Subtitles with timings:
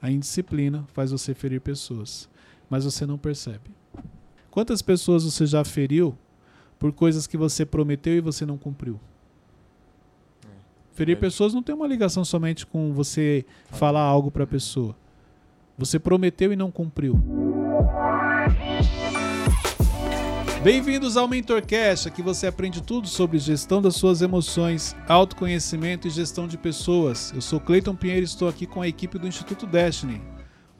[0.00, 2.28] A indisciplina faz você ferir pessoas,
[2.68, 3.70] mas você não percebe.
[4.50, 6.16] Quantas pessoas você já feriu
[6.78, 8.98] por coisas que você prometeu e você não cumpriu?
[10.92, 14.96] Ferir pessoas não tem uma ligação somente com você falar algo para a pessoa.
[15.78, 17.18] Você prometeu e não cumpriu.
[20.62, 26.46] Bem-vindos ao MentorCast, aqui você aprende tudo sobre gestão das suas emoções, autoconhecimento e gestão
[26.46, 27.32] de pessoas.
[27.34, 30.20] Eu sou Cleiton Pinheiro e estou aqui com a equipe do Instituto Destiny.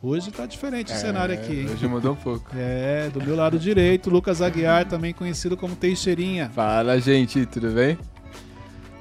[0.03, 1.67] Hoje tá diferente o cenário aqui, hein?
[1.67, 2.51] É, Hoje mudou um pouco.
[2.55, 6.51] É, do meu lado direito, Lucas Aguiar, também conhecido como Teixeirinha.
[6.51, 7.97] Fala, gente, tudo bem?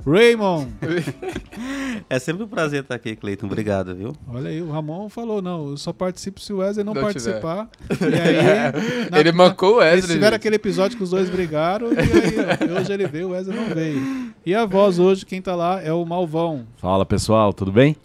[0.05, 0.71] Raymond,
[2.09, 3.45] É sempre um prazer estar aqui, Cleiton.
[3.45, 4.13] Obrigado, viu?
[4.27, 7.69] olha aí, o Ramon falou, não, eu só participo se o Wesley não, Não participar.
[7.89, 10.15] E aí, na- Ele mancou o Eles Wesley.
[10.15, 10.39] tiveram gente.
[10.41, 14.33] aquele episódio que os dois brigaram e aí hoje ele veio, o Wesley não veio.
[14.45, 16.65] E a voz hoje, quem tá lá é o Malvão.
[16.77, 17.95] Fala pessoal, tudo bem?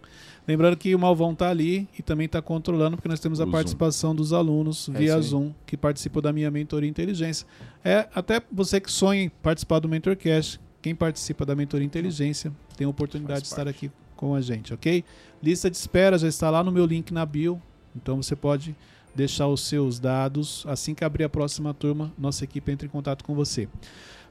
[0.46, 3.46] Lembrando que o Malvão tá ali e também tá controlando, porque nós temos a O
[3.46, 3.52] Zoom.
[3.52, 5.22] participação dos alunos É via aí.
[5.22, 7.46] Zoom, que participam da minha mentoria inteligência.
[7.82, 12.84] É até você que sonha em participar do MentorCast, quem participa da mentoria inteligência tem
[12.84, 15.02] a oportunidade de estar aqui com a gente, ok?
[15.42, 17.58] Lista de espera já está lá no meu link na bio,
[17.96, 18.76] então você pode
[19.14, 20.62] deixar os seus dados.
[20.68, 23.66] Assim que abrir a próxima turma, nossa equipe entra em contato com você.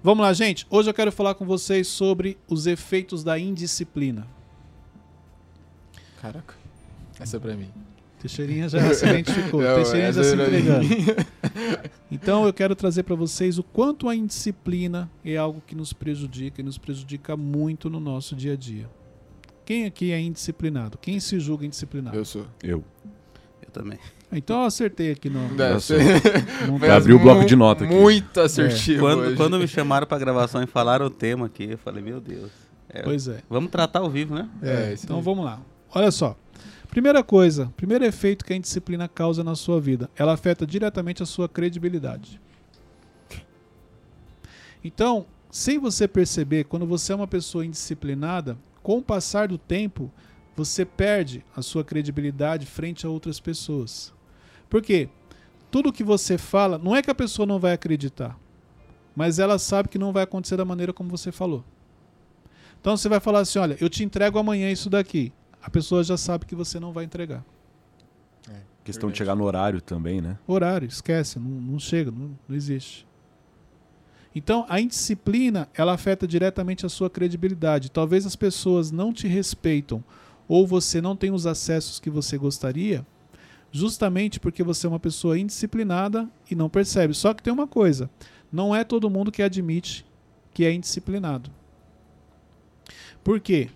[0.03, 0.67] Vamos lá, gente.
[0.69, 4.27] Hoje eu quero falar com vocês sobre os efeitos da indisciplina.
[6.21, 6.53] Caraca,
[7.19, 7.71] essa é pra mim.
[8.19, 9.59] Teixeirinha já se identificou.
[9.65, 10.43] Não, Teixeirinha já se é mim.
[10.43, 10.87] entregando.
[12.11, 16.61] Então eu quero trazer para vocês o quanto a indisciplina é algo que nos prejudica
[16.61, 18.89] e nos prejudica muito no nosso dia a dia.
[19.65, 20.97] Quem aqui é indisciplinado?
[20.97, 22.15] Quem se julga indisciplinado?
[22.17, 22.45] Eu sou.
[22.61, 22.83] Eu.
[23.61, 23.97] Eu também.
[24.31, 25.39] Então eu acertei aqui no.
[25.55, 25.77] Tá-
[26.97, 27.93] abrir o bloco de nota aqui.
[27.93, 29.35] Muito assertivo Quando, hoje.
[29.35, 32.51] quando me chamaram pra gravação e falaram o tema aqui, eu falei, meu Deus.
[32.89, 33.39] É, Pois é.
[33.49, 34.49] Vamos tratar ao vivo, né?
[34.61, 35.61] É, É, isso então vamos lá.
[35.95, 36.35] Olha só.
[36.93, 41.25] Primeira coisa, primeiro efeito que a indisciplina causa na sua vida, ela afeta diretamente a
[41.25, 42.39] sua credibilidade.
[44.83, 50.11] Então, sem você perceber, quando você é uma pessoa indisciplinada, com o passar do tempo,
[50.55, 54.13] você perde a sua credibilidade frente a outras pessoas.
[54.69, 55.09] Por quê?
[55.71, 58.39] Tudo que você fala, não é que a pessoa não vai acreditar,
[59.15, 61.65] mas ela sabe que não vai acontecer da maneira como você falou.
[62.79, 65.33] Então você vai falar assim: olha, eu te entrego amanhã isso daqui.
[65.63, 67.43] A pessoa já sabe que você não vai entregar.
[68.83, 69.13] Questão Verdade.
[69.13, 70.37] de chegar no horário também, né?
[70.45, 73.07] Horário, esquece, não, não chega, não, não existe.
[74.35, 77.89] Então a indisciplina ela afeta diretamente a sua credibilidade.
[77.89, 80.03] Talvez as pessoas não te respeitam
[80.49, 83.05] ou você não tem os acessos que você gostaria,
[83.71, 87.13] justamente porque você é uma pessoa indisciplinada e não percebe.
[87.13, 88.09] Só que tem uma coisa:
[88.51, 90.05] não é todo mundo que admite
[90.53, 91.49] que é indisciplinado.
[93.23, 93.69] Por quê?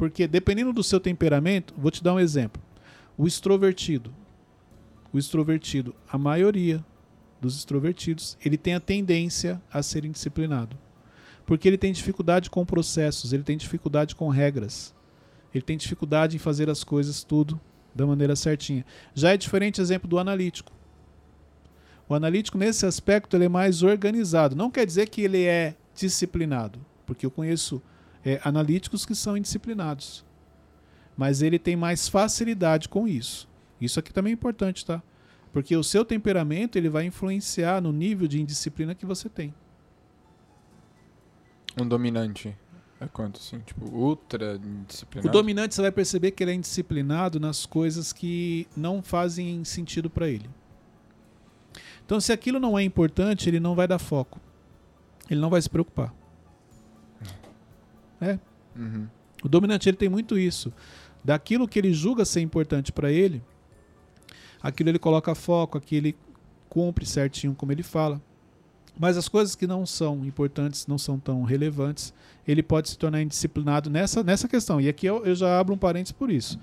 [0.00, 2.62] Porque dependendo do seu temperamento, vou te dar um exemplo.
[3.18, 4.10] O extrovertido.
[5.12, 6.82] O extrovertido, a maioria
[7.38, 10.74] dos extrovertidos, ele tem a tendência a ser indisciplinado.
[11.44, 14.94] Porque ele tem dificuldade com processos, ele tem dificuldade com regras.
[15.54, 17.60] Ele tem dificuldade em fazer as coisas tudo
[17.94, 18.86] da maneira certinha.
[19.14, 20.72] Já é diferente exemplo do analítico.
[22.08, 24.56] O analítico nesse aspecto ele é mais organizado.
[24.56, 27.82] Não quer dizer que ele é disciplinado, porque eu conheço
[28.24, 30.24] é, analíticos que são indisciplinados.
[31.16, 33.48] Mas ele tem mais facilidade com isso.
[33.80, 35.02] Isso aqui também é importante, tá?
[35.52, 39.52] Porque o seu temperamento ele vai influenciar no nível de indisciplina que você tem.
[41.80, 42.56] Um dominante.
[43.00, 43.60] É quanto, assim?
[43.60, 45.32] Tipo, ultra O disciplinado?
[45.32, 50.28] dominante você vai perceber que ele é indisciplinado nas coisas que não fazem sentido para
[50.28, 50.50] ele.
[52.04, 54.38] Então, se aquilo não é importante, ele não vai dar foco.
[55.30, 56.12] Ele não vai se preocupar.
[58.20, 58.38] É,
[58.76, 59.06] Uhum.
[59.42, 60.72] O dominante ele tem muito isso.
[61.24, 63.42] Daquilo que ele julga ser importante para ele,
[64.62, 66.16] aquilo ele coloca foco, aquilo ele
[66.68, 68.20] cumpre certinho como ele fala.
[68.98, 72.12] Mas as coisas que não são importantes, não são tão relevantes,
[72.46, 74.80] ele pode se tornar indisciplinado nessa, nessa questão.
[74.80, 76.58] E aqui eu, eu já abro um parênteses por isso.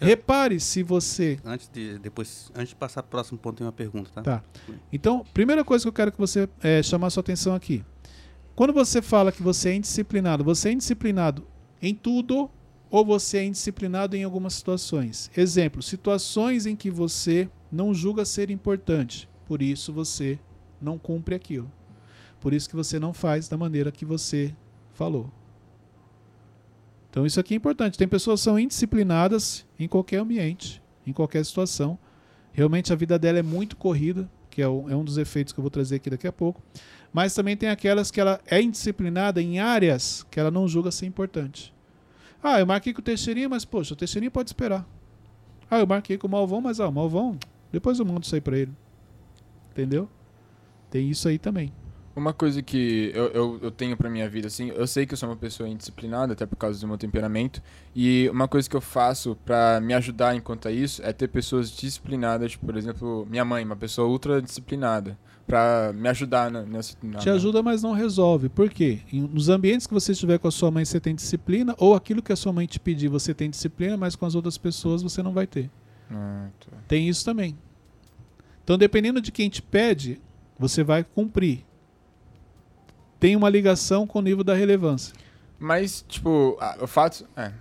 [0.00, 1.38] Eu- Repare se você.
[1.44, 4.22] Antes de, depois, antes de passar pro próximo ponto, tem uma pergunta, tá?
[4.22, 4.44] Tá.
[4.92, 7.82] Então, primeira coisa que eu quero que você é, chamar sua atenção aqui.
[8.60, 11.46] Quando você fala que você é indisciplinado, você é indisciplinado
[11.80, 12.50] em tudo
[12.90, 15.30] ou você é indisciplinado em algumas situações?
[15.34, 20.38] Exemplo, situações em que você não julga ser importante, por isso você
[20.78, 21.72] não cumpre aquilo.
[22.38, 24.54] Por isso que você não faz da maneira que você
[24.92, 25.32] falou.
[27.08, 27.96] Então isso aqui é importante.
[27.96, 31.98] Tem pessoas que são indisciplinadas em qualquer ambiente, em qualquer situação.
[32.52, 35.62] Realmente a vida dela é muito corrida, que é, é um dos efeitos que eu
[35.62, 36.62] vou trazer aqui daqui a pouco.
[37.12, 41.06] Mas também tem aquelas que ela é indisciplinada em áreas que ela não julga ser
[41.06, 41.74] importante.
[42.42, 44.86] Ah, eu marquei com o Teixeirinha, mas poxa, o Teixeirinha pode esperar.
[45.70, 47.38] Ah, eu marquei com o Malvão, mas ah, o Malvão,
[47.70, 48.72] depois eu mando isso aí pra ele.
[49.70, 50.08] Entendeu?
[50.90, 51.72] Tem isso aí também.
[52.14, 55.16] Uma coisa que eu, eu, eu tenho pra minha vida, assim, eu sei que eu
[55.16, 57.62] sou uma pessoa indisciplinada, até por causa do meu temperamento,
[57.94, 61.70] e uma coisa que eu faço pra me ajudar enquanto a isso é ter pessoas
[61.70, 65.16] disciplinadas, tipo, por exemplo, minha mãe, uma pessoa ultra disciplinada,
[65.50, 66.96] pra me ajudar na- nessa...
[67.02, 68.48] na- Te ajuda, mas não resolve.
[68.48, 69.00] Por quê?
[69.12, 72.22] Em- nos ambientes que você estiver com a sua mãe, você tem disciplina, ou aquilo
[72.22, 75.22] que a sua mãe te pedir, você tem disciplina, mas com as outras pessoas você
[75.22, 75.68] não vai ter.
[76.10, 76.76] Ah, tá.
[76.86, 77.58] Tem isso também.
[78.62, 80.20] Então, dependendo de quem te pede,
[80.58, 81.64] você vai cumprir.
[83.18, 85.14] Tem uma ligação com o nível da relevância.
[85.58, 87.26] Mas, tipo, o fato...
[87.36, 87.52] É,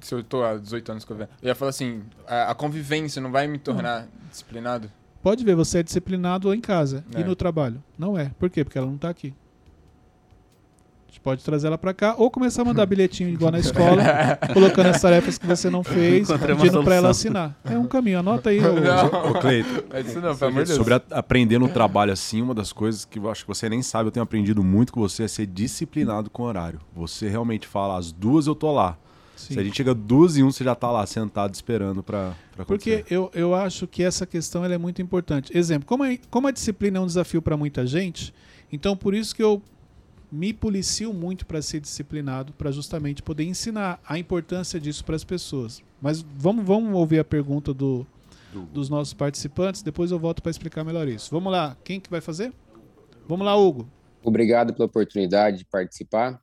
[0.00, 3.30] se eu tô há 18 anos com eu ia falar assim, a, a convivência não
[3.32, 4.90] vai me tornar disciplinado?
[5.22, 7.20] Pode ver, você é disciplinado em casa É.
[7.20, 7.82] e no trabalho.
[7.98, 8.30] Não é.
[8.38, 8.64] Por quê?
[8.64, 9.34] Porque ela não está aqui.
[11.06, 13.96] A gente pode trazer ela para cá ou começar a mandar bilhetinho igual na escola,
[14.52, 17.58] colocando as tarefas que você não fez, pedindo para ela assinar.
[17.64, 18.60] É um caminho, anota aí.
[18.60, 20.76] ô- Cleito, É isso não, pelo amor de Deus.
[20.76, 23.82] sobre a- aprender no trabalho, assim, uma das coisas que eu acho que você nem
[23.82, 26.78] sabe, eu tenho aprendido muito com você é ser disciplinado com o horário.
[26.94, 28.96] Você realmente fala, às duas eu tô lá.
[29.38, 29.54] Sim.
[29.54, 32.64] Se a gente chega duas e um, você já tá lá sentado esperando pra, pra
[32.64, 33.14] Porque acontecer.
[33.14, 35.56] eu, eu acho que essa questão ela é muito importante.
[35.56, 38.34] Exemplo, como a, como a disciplina é um desafio para muita gente,
[38.72, 39.62] então por isso que eu
[40.30, 45.24] me policio muito para ser disciplinado, para justamente poder ensinar a importância disso para as
[45.24, 45.82] pessoas.
[46.02, 48.06] Mas vamos, vamos ouvir a pergunta do,
[48.72, 51.30] dos nossos participantes, depois eu volto para explicar melhor isso.
[51.30, 52.52] Vamos lá, quem que vai fazer?
[53.26, 53.88] Vamos lá, Hugo.
[54.22, 56.40] Obrigado pela oportunidade de participar.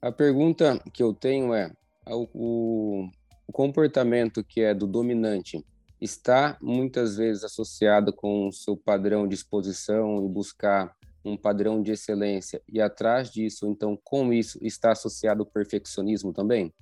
[0.00, 1.72] A pergunta que eu tenho é:
[2.08, 3.08] o, o-
[3.52, 5.64] comportamento que é do dominante
[6.00, 10.94] está muitas vezes associado com o seu padrão de exposição e buscar
[11.24, 16.72] um padrão de excelência, e atrás disso, então, com isso, está associado o perfeccionismo também?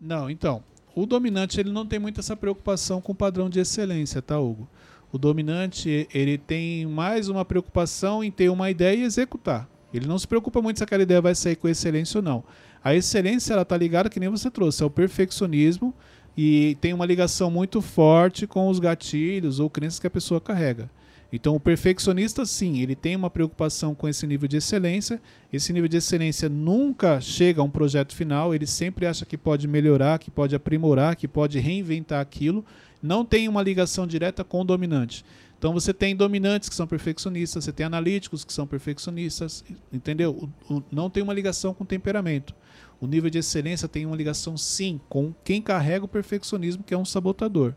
[0.00, 0.64] Não, então,
[0.94, 4.68] o dominante ele não tem muito essa preocupação com o padrão de excelência, tá, Hugo?
[5.12, 9.68] O dominante ele tem mais uma preocupação em ter uma ideia e executar.
[9.94, 12.42] Ele não se preocupa muito se aquela ideia vai sair com excelência ou não.
[12.86, 15.92] A excelência ela tá ligada que nem você trouxe, é o perfeccionismo
[16.36, 20.88] e tem uma ligação muito forte com os gatilhos ou crenças que a pessoa carrega.
[21.32, 25.20] Então, o perfeccionista, sim, ele tem uma preocupação com esse nível de excelência.
[25.52, 29.66] Esse nível de excelência nunca chega a um projeto final, ele sempre acha que pode
[29.66, 32.64] melhorar, que pode aprimorar, que pode reinventar aquilo.
[33.02, 35.24] Não tem uma ligação direta com o dominante.
[35.58, 40.50] Então, você tem dominantes que são perfeccionistas, você tem analíticos que são perfeccionistas, entendeu?
[40.68, 42.54] O- o- não tem uma ligação com o temperamento.
[43.00, 46.98] O nível de excelência tem uma ligação, sim, com quem carrega o perfeccionismo, que é
[46.98, 47.74] um sabotador.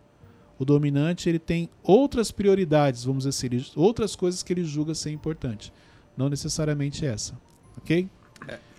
[0.58, 4.94] O dominante ele tem outras prioridades, vamos dizer assim, ele- outras coisas que ele julga
[4.94, 5.72] ser importante,
[6.18, 7.40] não necessariamente essa,
[7.78, 8.10] ok?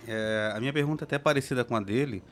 [0.07, 2.23] É, a minha pergunta é até parecida com a dele,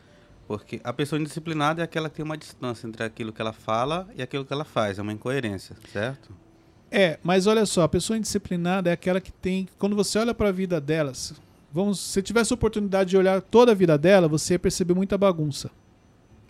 [0.48, 4.08] porque a pessoa indisciplinada é aquela que tem uma distância entre aquilo que ela fala
[4.16, 6.32] e aquilo que ela faz, é uma incoerência, certo?
[6.92, 10.50] É, mas olha só, a pessoa indisciplinada é aquela que tem, quando você olha para
[10.50, 11.36] a vida dela, se-
[11.72, 15.18] vamos, se tivesse a oportunidade de olhar toda a vida dela, você ia perceber muita
[15.18, 15.70] bagunça,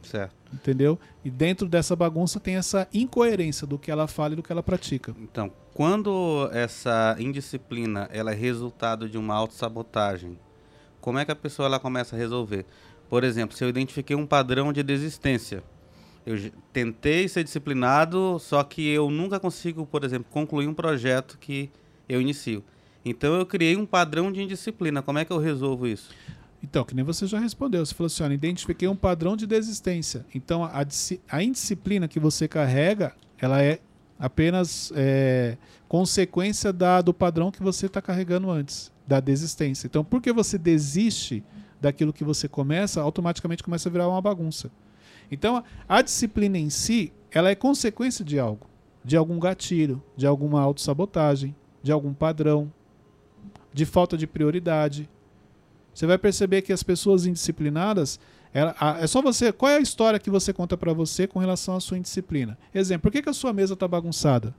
[0.01, 0.33] Certo.
[0.53, 0.97] entendeu?
[1.25, 4.63] E dentro dessa bagunça tem essa incoerência do que ela fala e do que ela
[4.63, 5.13] pratica.
[5.19, 10.39] Então, quando essa indisciplina ela é resultado de uma autossabotagem,
[11.01, 12.65] como é que a pessoa ela começa a resolver?
[13.09, 15.63] Por exemplo, se eu identifiquei um padrão de desistência,
[16.25, 21.69] eu tentei ser disciplinado, só que eu nunca consigo, por exemplo, concluir um projeto que
[22.07, 22.63] eu inicio.
[23.03, 25.01] Então eu criei um padrão de indisciplina.
[25.01, 26.09] Como é que eu resolvo isso?
[26.61, 27.85] Então, que nem você já respondeu.
[27.85, 30.25] Você falou assim: olha, identifiquei um padrão de desistência.
[30.35, 30.85] Então, a,
[31.29, 33.79] a indisciplina que você carrega, ela é
[34.19, 35.57] apenas é,
[35.87, 39.87] consequência da, do padrão que você está carregando antes, da desistência.
[39.87, 41.41] Então, porque você desiste
[41.79, 44.69] daquilo que você começa, automaticamente começa a virar uma bagunça.
[45.31, 48.67] Então, a, disciplina em si, ela é consequência de algo.
[49.03, 52.71] De algum gatilho, de alguma autossabotagem, de algum padrão,
[53.73, 55.09] de falta de prioridade.
[55.93, 58.19] Você vai perceber que as pessoas indisciplinadas,
[58.53, 59.51] ela- a- é só você.
[59.51, 62.57] Qual é a história que você conta pra você com relação à sua indisciplina?
[62.73, 64.53] Exemplo, por que, que a sua mesa tá bagunçada?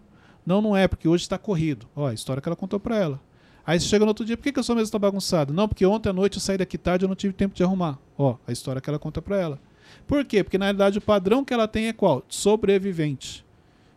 [0.46, 1.86] Não, não é, porque hoje está corrido.
[1.94, 3.20] Ó, a história que ela contou pra ela.
[3.66, 5.52] Aí você chega no outro dia, por que, que a sua mesa tá bagunçada?
[5.52, 7.62] Não, porque ontem à noite eu saí daqui tarde e eu não tive tempo de
[7.62, 7.98] arrumar.
[8.16, 9.58] Ó, a história que ela conta pra ela.
[10.06, 10.42] Por quê?
[10.42, 12.24] Porque na realidade o padrão que ela tem é qual?
[12.28, 13.44] Sobrevivente.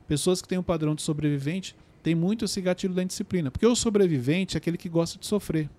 [0.07, 3.49] Pessoas que têm um padrão de sobrevivente têm muito esse gatilho da indisciplina.
[3.49, 5.69] Porque o sobrevivente é aquele que gosta de sofrer.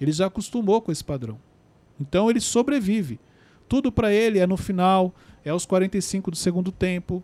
[0.00, 1.38] Ele já acostumou com esse padrão.
[2.00, 3.20] Então ele sobrevive.
[3.68, 5.14] Tudo para ele é no final,
[5.44, 7.22] é aos 45 do segundo tempo.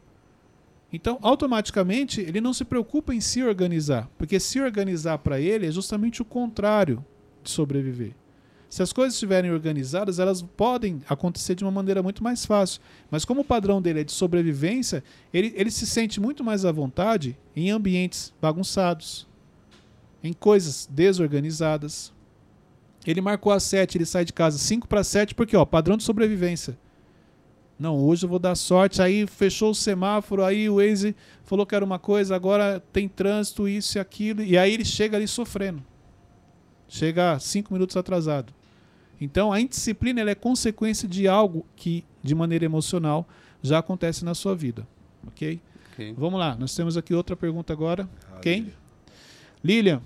[0.93, 5.71] Então, automaticamente, ele não se preocupa em se organizar, porque se organizar para ele é
[5.71, 7.05] justamente o contrário
[7.43, 8.15] de sobreviver.
[8.69, 12.81] Se as coisas estiverem organizadas, elas podem acontecer de uma maneira muito mais fácil.
[13.11, 16.73] Mas como o padrão dele é de sobrevivência, ele, ele se sente muito mais à
[16.73, 19.27] vontade em ambientes bagunçados,
[20.23, 22.13] em coisas desorganizadas.
[23.07, 26.03] Ele marcou às 7, ele sai de casa 5 para 7, porque, ó, padrão de
[26.03, 26.77] sobrevivência.
[27.79, 29.01] Não, hoje eu vou dar sorte.
[29.01, 33.69] Aí fechou o semáforo, aí o Waze falou que era uma coisa, agora tem trânsito,
[33.69, 34.43] isso e aquilo.
[34.43, 35.83] E aí ele chega ali sofrendo.
[36.89, 38.53] Chega cinco minutos atrasado.
[39.21, 43.27] Então a indisciplina é consequência de algo que, de maneira emocional,
[43.63, 44.87] já acontece na sua vida.
[45.27, 45.61] Ok?
[45.93, 46.15] okay.
[46.17, 48.09] Vamos lá, nós temos aqui outra pergunta agora.
[48.33, 48.73] Ah, Quem?
[49.65, 50.03] Lilian.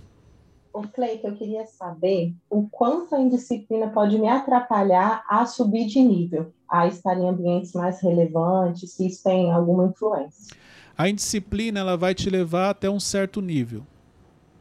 [0.72, 6.00] Ô Cleiton, eu queria saber o quanto a indisciplina pode me atrapalhar a subir de
[6.00, 10.56] nível, a estar em ambientes mais relevantes, se isso tem alguma influência.
[10.96, 13.84] A indisciplina ela vai te levar até um certo nível.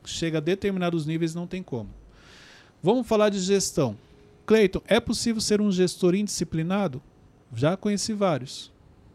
[0.04, 1.90] Chega a determinados níveis, não tem como.
[2.82, 3.98] Vamos falar de gestão.
[4.46, 7.02] Cleiton, é possível ser um gestor indisciplinado?
[7.54, 8.72] Já conheci vários.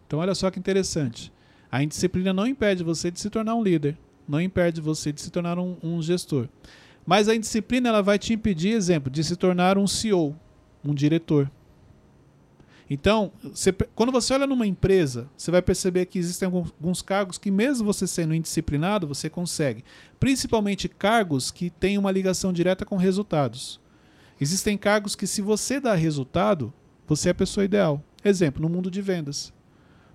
[0.06, 1.32] Então, olha só que interessante.
[1.72, 3.96] A indisciplina não impede você de se tornar um líder,
[4.28, 6.46] não impede você de se tornar um, um gestor.
[7.06, 10.36] Mas a indisciplina ela vai te impedir, exemplo, de se tornar um CEO,
[10.84, 11.50] um diretor.
[12.94, 17.50] Então, você, quando você olha numa empresa, você vai perceber que existem alguns cargos que,
[17.50, 19.84] mesmo você sendo indisciplinado, você consegue.
[20.20, 23.80] Principalmente cargos que têm uma ligação direta com resultados.
[24.40, 26.72] Existem cargos que, se você dá resultado,
[27.04, 28.00] você é a pessoa ideal.
[28.24, 29.52] Exemplo, no mundo de vendas.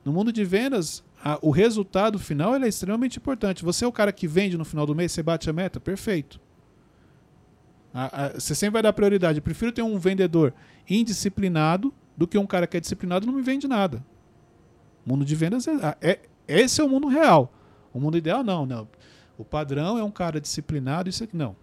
[0.05, 3.65] No mundo de vendas, a, o resultado final é extremamente importante.
[3.65, 6.39] Você é o cara que vende no final do mês, você bate a meta, perfeito.
[7.93, 9.39] A, a, você sempre vai dar prioridade.
[9.39, 10.53] Eu prefiro ter um vendedor
[10.89, 14.05] indisciplinado do que um cara que é disciplinado não me vende nada.
[15.05, 17.49] Mundo de vendas é, é esse é o mundo real.
[17.93, 18.89] O mundo ideal não, não.
[19.37, 21.55] O padrão é um cara disciplinado, isso aqui não.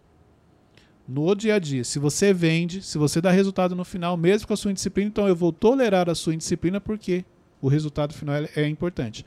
[1.07, 4.55] No dia a dia, se você vende, se você dá resultado no final, mesmo com
[4.55, 7.23] a sua indisciplina, então eu vou tolerar a sua indisciplina porque
[7.61, 9.27] o resultado final é, é importante.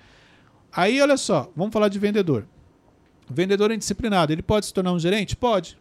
[0.72, 2.48] Aí, olha só, vamos falar de vendedor.
[3.30, 5.36] Vendedor indisciplinado, ele pode se tornar um gerente?
[5.36, 5.78] Pode.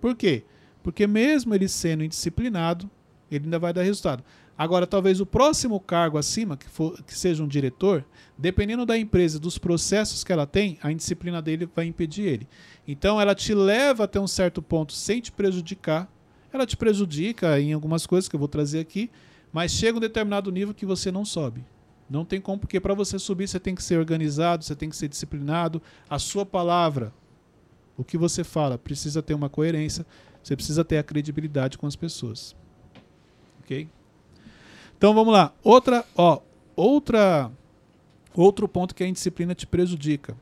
[0.00, 0.42] Por quê?
[0.82, 2.90] Porque mesmo ele sendo indisciplinado,
[3.30, 4.24] ele ainda vai dar resultado.
[4.60, 8.04] Agora, talvez o próximo cargo acima, que, for, que seja um diretor,
[8.36, 12.48] dependendo da empresa, dos processos que ela tem, a indisciplina dele vai impedir ele.
[12.86, 16.12] Então, ela te leva até um certo ponto sem te prejudicar.
[16.52, 19.10] Ela te prejudica em algumas coisas que eu vou trazer aqui,
[19.50, 21.64] mas chega um determinado nível que você não sobe.
[22.10, 24.96] Não tem como, porque para você subir você tem que ser organizado, você tem que
[24.96, 25.80] ser disciplinado.
[26.06, 27.14] A sua palavra,
[27.96, 30.04] o que você fala, precisa ter uma coerência,
[30.42, 32.54] você precisa ter a credibilidade com as pessoas.
[33.60, 33.88] Ok?
[35.00, 35.54] Então vamos lá.
[35.64, 36.42] Outra, ó,
[36.76, 37.50] outra,
[38.34, 40.36] outro ponto que a indisciplina te prejudica.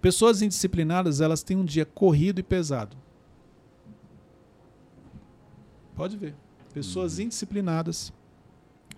[0.00, 2.96] Pessoas indisciplinadas, elas têm um dia corrido e pesado.
[5.94, 6.34] Pode ver.
[6.72, 7.24] Pessoas uhum.
[7.24, 8.10] indisciplinadas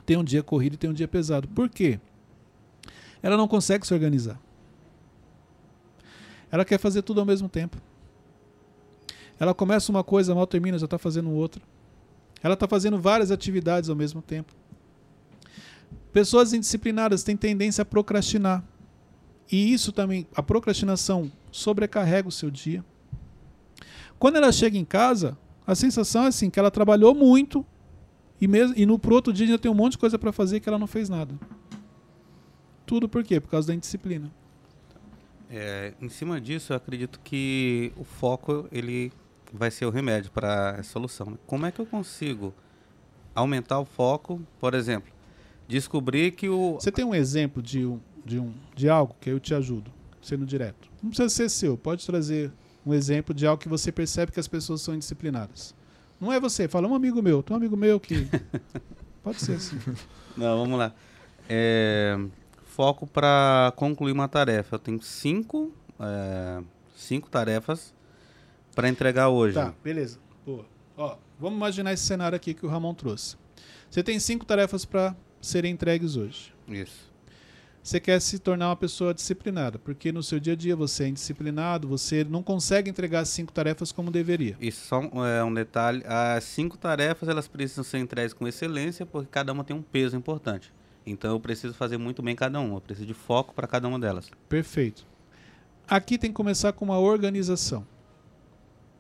[0.07, 1.49] têm um dia corrido e têm um dia pesado.
[1.49, 1.99] Por quê?
[3.21, 4.41] Ela não consegue se organizar.
[6.49, 7.77] Ela quer fazer tudo ao mesmo tempo.
[9.37, 11.61] Ela começa uma coisa, mal termina, já está fazendo outra.
[12.45, 14.53] Ela está fazendo várias atividades ao mesmo tempo.
[16.13, 18.63] Pessoas indisciplinadas têm tendência a procrastinar.
[19.51, 22.85] E isso também, a procrastinação sobrecarrega o seu dia.
[24.19, 27.65] Quando ela chega em casa, a sensação é assim, que ela trabalhou muito
[28.39, 30.61] e, mesmo, e no pro outro dia ainda tem um monte de coisa para fazer
[30.61, 31.35] que ela não fez nada.
[32.85, 33.41] Tudo por quê?
[33.41, 34.31] Por causa da indisciplina.
[35.49, 39.11] É, em cima disso, eu acredito que o foco ele
[39.55, 41.31] vai ser o remédio para a solução.
[41.31, 41.39] Né?
[41.47, 42.53] Como é que eu consigo
[43.35, 45.13] aumentar o foco, por exemplo,
[45.69, 46.75] descobrir que o...
[46.75, 50.45] Você tem um exemplo de, um, de, um, de algo que eu te ajudo, sendo
[50.45, 50.89] direto?
[51.03, 52.53] Não precisa ser seu, pode trazer
[52.85, 55.75] um exemplo de algo que você percebe que as pessoas são indisciplinadas.
[56.21, 58.29] Não é você, fala um amigo meu, tem um amigo meu que...
[59.23, 59.79] pode ser assim.
[60.37, 60.93] Não, vamos lá.
[61.49, 62.19] É,
[62.65, 64.75] foco para concluir uma tarefa.
[64.75, 66.63] Eu tenho cinco, é,
[66.95, 67.94] cinco tarefas
[68.75, 69.55] para entregar hoje.
[69.55, 70.19] Tá, beleza.
[70.45, 70.67] Boa.
[70.97, 73.37] Ó, vamos imaginar esse cenário aqui que o Ramon trouxe.
[73.91, 76.53] Você tem cinco tarefas para serem entregues hoje.
[76.69, 77.13] Isso.
[77.83, 81.09] Você quer se tornar uma pessoa disciplinada, porque no seu dia a dia você é
[81.09, 84.57] indisciplinado, você não consegue entregar as cinco tarefas como deveria.
[84.59, 86.03] Isso só é um detalhe.
[86.07, 90.17] As cinco tarefas elas precisam ser entregues com excelência, porque cada uma tem um peso
[90.17, 90.73] importante.
[91.05, 92.77] Então eu preciso fazer muito bem cada uma.
[92.77, 94.31] Eu preciso de foco para cada uma delas.
[94.49, 95.07] Perfeito.
[95.87, 97.87] Aqui tem que começar com uma organização.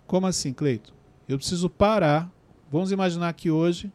[0.06, 0.92] Como assim, Cleito?
[1.28, 2.30] Eu preciso parar.
[2.70, 3.92] Vamos imaginar que hoje.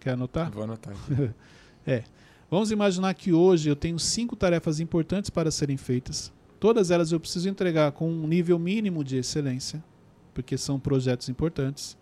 [0.00, 0.50] Quer anotar?
[0.50, 0.94] Vou anotar.
[1.86, 2.04] é.
[2.50, 6.32] Vamos imaginar que hoje eu tenho cinco tarefas importantes para serem feitas.
[6.58, 9.84] Todas elas eu preciso entregar com um nível mínimo de excelência,
[10.32, 11.96] porque são projetos importantes.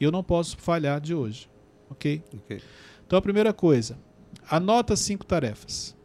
[0.00, 1.50] Eu não posso falhar de hoje.
[1.90, 2.22] Ok?
[2.34, 2.62] Ok.
[3.06, 3.98] Então a primeira coisa,
[4.48, 5.96] anota cinco tarefas.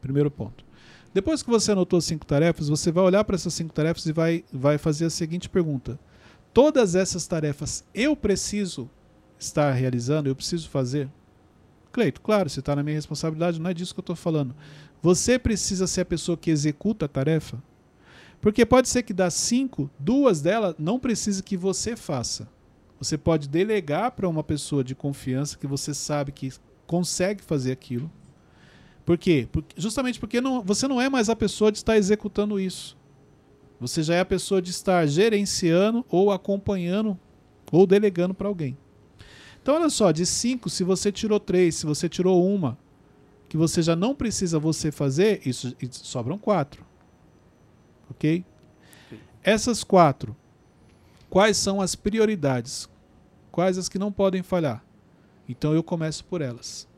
[0.00, 0.64] Primeiro ponto.
[1.12, 4.44] Depois que você anotou cinco tarefas, você vai olhar para essas cinco tarefas e vai,
[4.52, 5.98] vai fazer a seguinte pergunta:
[6.52, 8.90] Todas essas tarefas eu preciso
[9.38, 11.08] estar realizando, eu preciso fazer?
[11.92, 14.54] Cleito, claro, se está na minha responsabilidade, não é disso que eu estou falando.
[15.02, 17.60] Você precisa ser a pessoa que executa a tarefa?
[18.40, 22.48] Porque pode ser que das cinco, duas delas não precise que você faça.
[22.98, 26.52] Você pode delegar para uma pessoa de confiança que você sabe que
[26.86, 28.10] consegue fazer aquilo.
[29.10, 29.48] Por quê?
[29.50, 32.96] Porque- justamente porque não- você não é mais a pessoa de estar executando isso.
[33.80, 37.18] Você já é a pessoa de estar gerenciando ou acompanhando
[37.72, 38.78] ou delegando para alguém.
[39.60, 42.78] Então, olha só, de cinco, se você tirou três, se você tirou uma,
[43.48, 46.86] que você já não precisa você fazer, isso, isso sobram quatro.
[48.08, 48.44] Ok?
[49.42, 50.36] Essas quatro,
[51.28, 52.88] quais são as prioridades?
[53.50, 54.84] Quais as que não podem falhar?
[55.48, 56.88] Então eu começo por elas.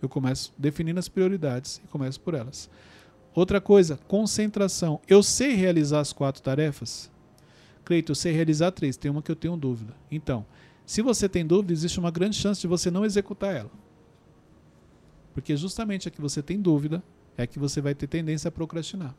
[0.00, 2.68] Eu começo definindo as prioridades e começo por elas.
[3.34, 5.00] Outra coisa, concentração.
[5.06, 7.10] Eu sei realizar as quatro tarefas?
[7.84, 8.96] Cleito, eu sei realizar três.
[8.96, 9.94] Tem uma que eu tenho dúvida.
[10.10, 10.44] Então,
[10.84, 13.70] se você tem dúvida, existe uma grande chance de você não executar ela.
[15.34, 17.02] Porque justamente a que você tem dúvida
[17.36, 19.14] é que você vai ter tendência a procrastinar.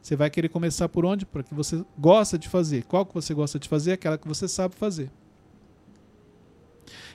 [0.00, 1.26] Você vai querer começar por onde?
[1.26, 2.84] Para que você gosta de fazer.
[2.84, 3.92] Qual que você gosta de fazer?
[3.92, 5.10] Aquela que você sabe fazer.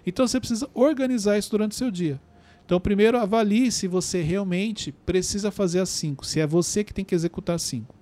[0.05, 2.19] Então você precisa organizar isso durante o seu dia.
[2.65, 7.03] Então, primeiro, avalie se você realmente precisa fazer as cinco, se é você que tem
[7.03, 7.95] que executar as cinco.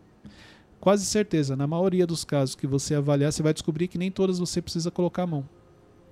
[0.80, 4.40] Quase certeza, na maioria dos casos que você avaliar, você vai descobrir que nem todas
[4.40, 5.50] você precisa colocar a mão.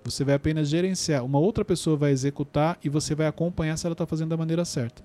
[0.04, 1.24] Você vai apenas gerenciar.
[1.24, 4.66] Uma outra pessoa vai executar e você vai acompanhar se ela está fazendo da maneira
[4.66, 5.04] certa.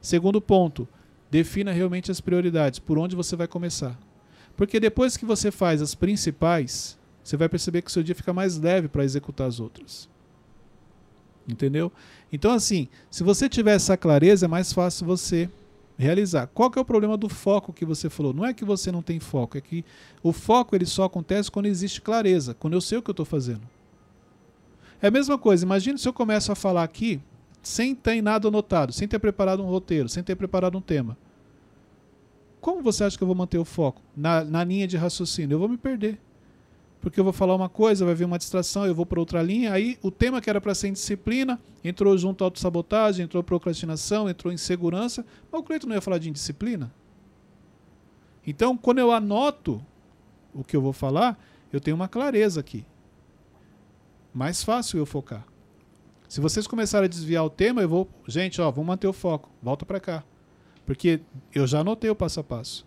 [0.00, 0.88] Segundo ponto,
[1.30, 3.98] defina realmente as prioridades, por onde você vai começar.
[4.56, 8.32] Porque depois que você faz as principais, você vai perceber que o seu dia fica
[8.32, 10.08] mais leve para executar as outras.
[11.48, 11.90] Entendeu?
[12.32, 15.50] Então, assim, se você tiver essa clareza, é mais fácil você
[15.98, 16.46] realizar.
[16.48, 18.32] Qual que é o problema do foco que você falou?
[18.32, 19.84] Não é que você não tem foco, é que
[20.22, 23.26] o foco ele só acontece quando existe clareza, quando eu sei o que eu estou
[23.26, 23.62] fazendo.
[25.00, 27.20] É a mesma coisa, imagine se eu começo a falar aqui
[27.62, 31.16] sem ter nada anotado, sem ter preparado um roteiro, sem ter preparado um tema.
[32.60, 35.54] Como você acha que eu vou manter o foco na, na linha de raciocínio?
[35.54, 36.18] Eu vou me perder.
[37.02, 39.72] Porque eu vou falar uma coisa, vai vir uma distração, eu vou para outra linha.
[39.72, 44.52] Aí o tema que era para ser indisciplina entrou junto à autossabotagem, entrou procrastinação, entrou
[44.52, 45.26] insegurança.
[45.50, 46.94] Mas o Cleiton não ia falar de indisciplina?
[48.46, 49.84] Então, quando eu anoto
[50.54, 51.36] o que eu vou falar,
[51.72, 52.86] eu tenho uma clareza aqui.
[54.32, 55.44] Mais fácil eu focar.
[56.28, 58.08] Se vocês começarem a desviar o tema, eu vou.
[58.28, 59.50] Gente, ó, vamos manter o foco.
[59.60, 60.22] Volta para cá.
[60.86, 61.20] Porque
[61.52, 62.86] eu já anotei o passo a passo.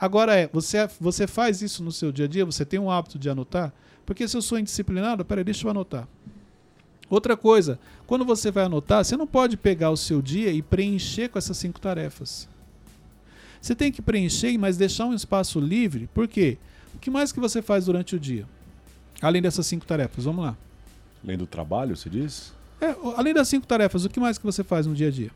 [0.00, 2.44] Agora é, você, você faz isso no seu dia a dia?
[2.46, 3.70] Você tem um hábito de anotar?
[4.06, 6.08] Porque se eu sou indisciplinado, peraí, deixa eu anotar.
[7.10, 11.28] Outra coisa, quando você vai anotar, você não pode pegar o seu dia e preencher
[11.28, 12.48] com essas cinco tarefas.
[13.60, 16.08] Você tem que preencher, mas deixar um espaço livre.
[16.14, 16.56] Por quê?
[16.94, 18.46] O que mais que você faz durante o dia?
[19.20, 20.56] Além dessas cinco tarefas, vamos lá.
[21.22, 22.54] Além do trabalho, você diz?
[22.80, 25.30] É, além das cinco tarefas, o que mais que você faz no dia a dia?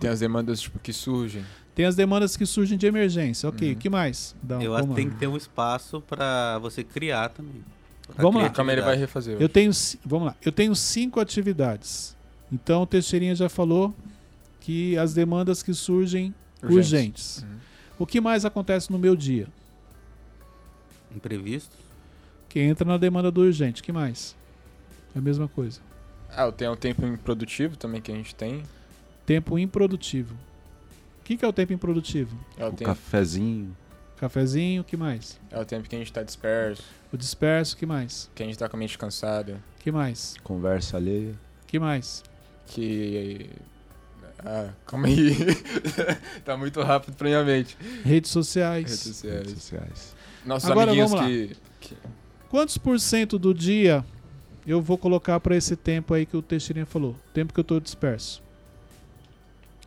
[0.00, 1.42] Tem as demandas tipo, que surgem.
[1.74, 3.48] Tem as demandas que surgem de emergência.
[3.48, 3.74] Ok, Uhum.
[3.74, 4.34] o que mais?
[4.42, 7.64] Dá, Eu acho que tem que ter um espaço para você criar também.
[8.16, 8.50] Vamos lá.
[8.50, 9.36] Calma, ele vai refazer.
[9.40, 9.72] Eu tenho,
[10.04, 12.14] vamos lá, eu tenho cinco atividades.
[12.52, 13.92] Então o Teixeirinha já falou
[14.60, 16.32] que as demandas que surgem
[16.62, 17.42] urgentes.
[17.42, 17.58] Uhum.
[18.00, 19.48] O que mais acontece no meu dia?
[21.14, 21.76] Imprevisto.
[22.48, 23.80] Que entra na demanda do urgente.
[23.80, 24.36] O que mais?
[25.14, 25.80] É a mesma coisa.
[26.30, 28.62] Ah, tem o tempo improdutivo também que a gente tem.
[29.26, 30.34] Tempo improdutivo.
[31.24, 32.36] O que, que é o tempo improdutivo?
[32.58, 33.74] É o, O tempo, cafezinho.
[34.18, 35.40] Cafezinho, o que mais?
[35.50, 36.82] é o tempo que a gente tá disperso,
[37.12, 38.30] O disperso, o que mais?
[38.34, 40.34] que a gente tá com a mente cansada, O que mais?
[40.44, 41.32] Conversa alheia.
[41.62, 42.22] O que mais?
[42.66, 43.50] que.
[44.38, 45.34] Ah, calma aí.
[46.44, 47.76] tá muito rápido pra minha mente.
[48.04, 48.84] Redes sociais.
[48.84, 49.38] Redes sociais.
[49.38, 50.16] Redes sociais.
[50.44, 51.30] Nossos Agora, amiguinhos vamos lá.
[51.30, 51.96] que, que-
[52.50, 54.04] Quantos por cento do dia
[54.66, 57.16] eu vou colocar para esse tempo aí que o Teixeirinha falou?
[57.32, 58.42] Tempo que eu estou disperso.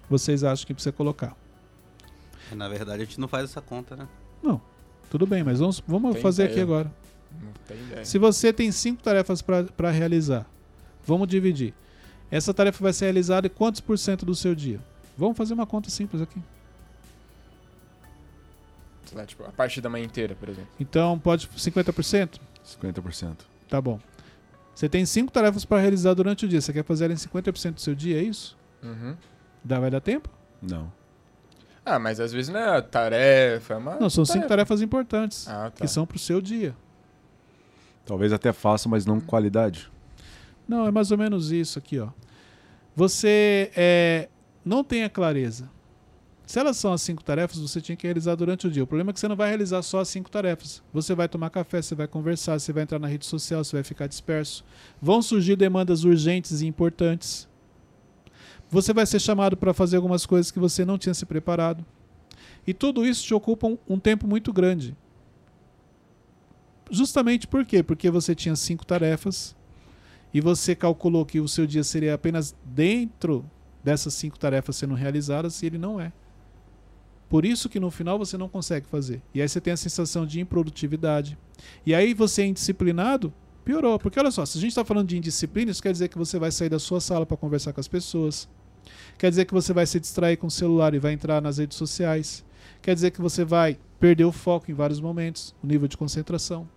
[0.10, 1.36] Vocês acham que precisa colocar?
[2.56, 4.08] Na verdade, a gente não faz essa conta, né?
[5.10, 6.64] Tudo bem, mas vamos, vamos Tem fazer aqui ideia.
[6.66, 6.92] agora.
[7.42, 8.06] Não tem ideia.
[8.06, 10.46] Se você tem cinco tarefas para realizar,
[11.06, 11.74] vamos dividir.
[12.30, 14.80] Essa tarefa vai ser realizada em quantos por cento do seu dia?
[15.18, 16.42] Vamos fazer uma conta simples aqui.
[19.14, 20.70] Lá, tipo, a parte da manhã inteira, por exemplo.
[20.78, 22.40] Então, pode 50%?
[22.66, 23.38] 50%.
[23.70, 24.00] Tá bom.
[24.76, 26.60] Você tem cinco tarefas para realizar durante o dia.
[26.60, 28.58] Você quer fazer em 50% do seu dia, é isso?
[28.84, 29.16] Uhum.
[29.68, 30.30] Dá, vai dar tempo?
[30.62, 30.90] Não.
[31.84, 33.96] Ah, mas às vezes não é tarefa, é uma.
[33.98, 35.46] Não, são cinco tarefas importantes.
[35.46, 35.82] Ah, tá.
[35.82, 36.74] que são para o seu dia.
[38.06, 39.92] Talvez até faça, mas não com qualidade.
[40.66, 42.08] Não, é mais ou menos isso aqui, ó.
[42.96, 44.30] Você é,
[44.64, 45.70] não tem a clareza.
[46.46, 48.84] Se elas são as cinco tarefas, você tinha que realizar durante o dia.
[48.84, 50.82] O problema é que você não vai realizar só as cinco tarefas.
[50.94, 53.84] Você vai tomar café, você vai conversar, você vai entrar na rede social, você vai
[53.84, 54.64] ficar disperso.
[55.02, 57.50] Vão surgir demandas urgentes e importantes.
[58.70, 61.86] Você vai ser chamado para fazer algumas coisas que você não tinha se preparado.
[62.66, 64.96] E tudo isso te ocupa um, um tempo muito grande.
[66.92, 67.82] Justamente por quê?
[67.82, 69.56] Porque você tinha cinco tarefas
[70.34, 73.46] e você calculou que o seu dia seria apenas dentro
[73.84, 76.12] dessas cinco tarefas sendo realizadas e ele não é.
[77.30, 79.22] Por isso que no final você não consegue fazer.
[79.34, 81.38] E aí você tem a sensação de improdutividade.
[81.86, 83.34] E aí você é indisciplinado,
[83.66, 84.00] piorou.
[84.00, 86.40] Porque olha só, se a gente está falando de indisciplina, isso quer dizer que você
[86.40, 88.48] vai sair da sua sala para conversar com as pessoas.
[89.18, 91.78] Quer dizer que você vai se distrair com o celular e vai entrar nas redes
[91.78, 92.46] sociais.
[92.82, 96.68] Quer dizer que você vai perder o foco em vários momentos, o nível de concentração.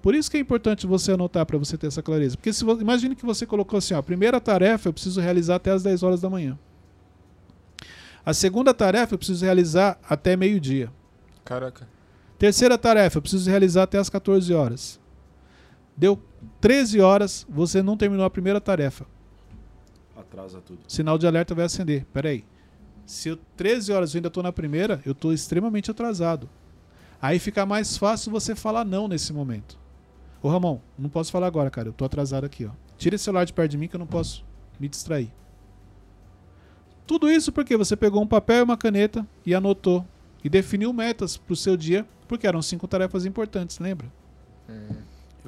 [0.00, 2.36] Por isso que é importante você anotar para você ter essa clareza.
[2.36, 5.70] Porque se imagine que você colocou assim, ó, a primeira tarefa eu preciso realizar até
[5.70, 6.58] as 10 horas da manhã.
[8.24, 10.92] A segunda tarefa eu preciso realizar até meio-dia.
[11.44, 11.88] Caraca.
[12.38, 15.00] Terceira tarefa eu preciso realizar até as 14 horas.
[15.96, 16.22] Deu
[16.60, 19.04] 13 horas, você não terminou a primeira tarefa.
[20.28, 20.80] Atrasa tudo.
[20.86, 22.04] Sinal de alerta vai acender.
[22.12, 22.44] Peraí.
[23.06, 26.48] Se eu 13 horas eu ainda estou na primeira, eu estou extremamente atrasado.
[27.20, 29.78] Aí fica mais fácil você falar não nesse momento.
[30.42, 31.88] Ô Ramon, não posso falar agora, cara.
[31.88, 32.70] Eu tô atrasado aqui, ó.
[32.96, 34.44] Tira esse celular de perto de mim que eu não posso
[34.78, 35.32] me distrair.
[37.06, 40.06] Tudo isso porque você pegou um papel e uma caneta e anotou
[40.44, 44.06] e definiu metas para o seu dia, porque eram cinco tarefas importantes, lembra?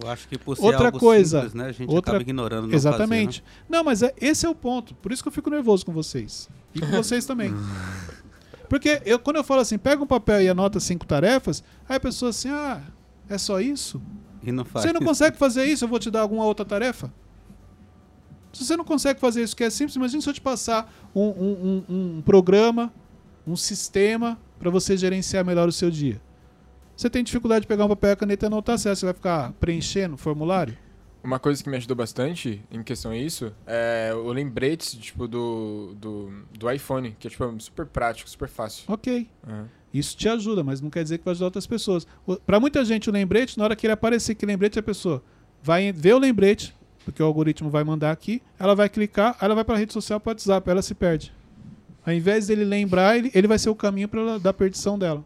[0.02, 2.72] Eu acho que por ser Outra coisa, simples, né, a gente outra- acaba ignorando.
[2.74, 3.40] Exatamente.
[3.40, 3.66] fazer, né?
[3.68, 4.94] Não, mas é, esse é o ponto.
[4.94, 6.48] Por isso que eu fico nervoso com vocês.
[6.74, 7.52] E com vocês também.
[8.68, 12.00] Porque eu, quando eu falo assim, pega um papel e anota cinco tarefas, aí a
[12.00, 12.80] pessoa assim, ah,
[13.28, 14.00] é só isso?
[14.42, 14.84] E não faz.
[14.86, 17.12] Você não consegue fazer isso, eu vou te dar alguma outra tarefa?
[18.52, 21.22] Se você não consegue fazer isso que é simples, imagina se eu te passar um,
[21.22, 22.92] um- um- um programa,
[23.46, 26.20] um sistema para você gerenciar melhor o seu dia.
[27.00, 29.14] Você tem dificuldade de pegar um papel e a caneta e anotar, que você vai
[29.14, 30.76] ficar preenchendo formulário?
[31.24, 35.94] Uma coisa que me ajudou bastante em questão a isso é o lembrete, tipo, do,
[35.98, 38.84] do, do iPhone, que é, tipo, super prático, super fácil.
[38.86, 39.26] Ok.
[39.48, 39.66] Aham.
[39.94, 42.06] Isso te ajuda, mas não quer dizer que vai ajudar outras pessoas.
[42.44, 45.22] Para muita gente, o lembrete, na hora que ele aparecer que lembrete, a pessoa
[45.62, 49.54] vai ver o lembrete, porque o algoritmo vai mandar aqui, ela vai clicar, aí ela
[49.54, 51.32] vai para a rede social, para o WhatsApp, ela se perde.
[52.04, 55.24] Ao invés dele lembrar, ele, ele vai ser o caminho pra, da perdição dela.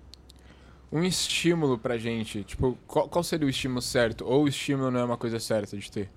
[0.95, 4.25] Um estímulo pra gente, tipo, qual, qual seria o estímulo certo?
[4.25, 6.09] Ou o estímulo não é uma coisa certa de ter?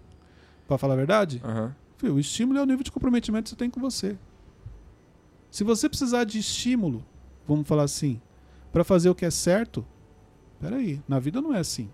[0.68, 1.76] Para falar a verdade, Aham.
[2.04, 4.16] o estímulo é o nível de comprometimento que você tem com você.
[5.50, 7.04] Se você precisar de estímulo,
[7.48, 8.22] vamos falar assim,
[8.72, 9.84] para fazer o que é certo,
[10.60, 11.90] peraí, na vida não é assim.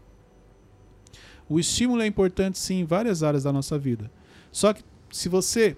[1.47, 4.11] O estímulo é importante sim em várias áreas da nossa vida.
[4.51, 5.77] Só que se você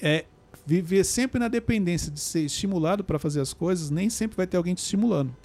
[0.00, 0.24] é
[0.64, 4.56] viver sempre na dependência de ser estimulado para fazer as coisas, nem sempre vai ter
[4.56, 5.36] alguém te estimulando.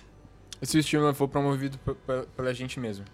[0.62, 1.80] Se o estímulo for promovido
[2.36, 3.06] pela gente mesmo?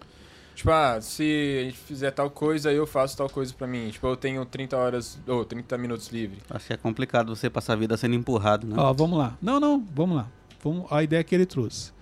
[0.54, 3.90] Tipo, ah, se a gente fizer tal coisa, eu faço tal coisa pra mim.
[3.90, 6.38] Tipo, eu tenho 30 horas, ou 30 minutos livre.
[6.50, 8.74] Acho que é complicado você passar a vida sendo empurrado, né?
[8.76, 9.38] Ó, vamos lá.
[9.40, 10.28] Não, não, vamos lá.
[10.62, 11.92] Vamos, a ideia que ele trouxe.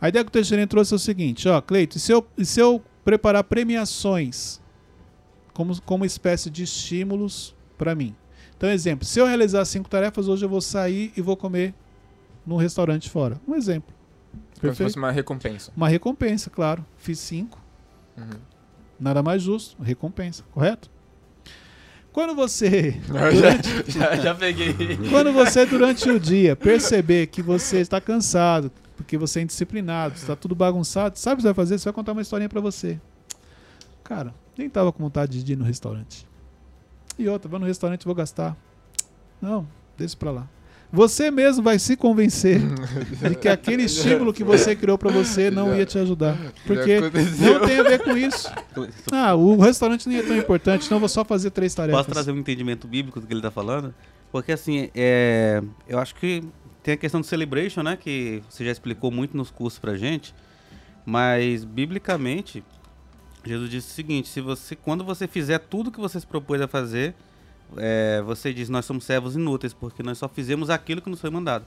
[0.00, 2.44] A ideia que o Teixeira trouxe é o seguinte, ó, Cleito, e se eu, e
[2.44, 4.60] se eu preparar premiações
[5.52, 8.14] como, como espécie de estímulos para mim?
[8.56, 11.72] Então, exemplo, se eu realizar cinco tarefas, hoje eu vou sair e vou comer
[12.44, 13.40] num restaurante fora.
[13.46, 13.94] Um exemplo.
[14.60, 15.72] Como se fosse uma recompensa.
[15.76, 16.84] Uma recompensa, claro.
[16.96, 17.60] Fiz cinco,
[18.16, 18.30] Uhum.
[18.98, 20.88] nada mais justo, recompensa, correto?
[22.12, 24.72] Quando você Eu já, já, peguei.
[25.10, 30.36] Quando você, durante o dia, perceber que você está cansado, porque você é indisciplinado, está
[30.36, 31.78] tudo bagunçado, sabe o que você vai fazer?
[31.78, 33.00] Você vai contar uma historinha pra você.
[34.04, 36.24] Cara, nem tava com vontade de ir no restaurante.
[37.18, 38.56] E outra, vou no restaurante e vou gastar.
[39.42, 39.66] Não,
[39.98, 40.48] deixa pra lá.
[40.92, 42.60] Você mesmo vai se convencer
[43.28, 46.36] de que aquele estímulo que você criou pra você não ia te ajudar.
[46.66, 48.50] Porque não tem a ver com isso.
[49.12, 52.00] Ah, o restaurante nem é tão importante, então eu vou só fazer três tarefas.
[52.00, 53.94] Posso trazer um entendimento bíblico do que ele está falando?
[54.32, 56.42] Porque assim, é, eu acho que
[56.82, 57.96] tem a questão do celebration, né?
[57.96, 60.34] Que você já explicou muito nos cursos pra gente.
[61.06, 62.62] Mas, biblicamente,
[63.44, 66.68] Jesus disse o seguinte, se você, quando você fizer tudo que você se propôs a
[66.68, 67.14] fazer,
[67.76, 71.30] é, você diz, nós somos servos inúteis, porque nós só fizemos aquilo que nos foi
[71.30, 71.64] mandado.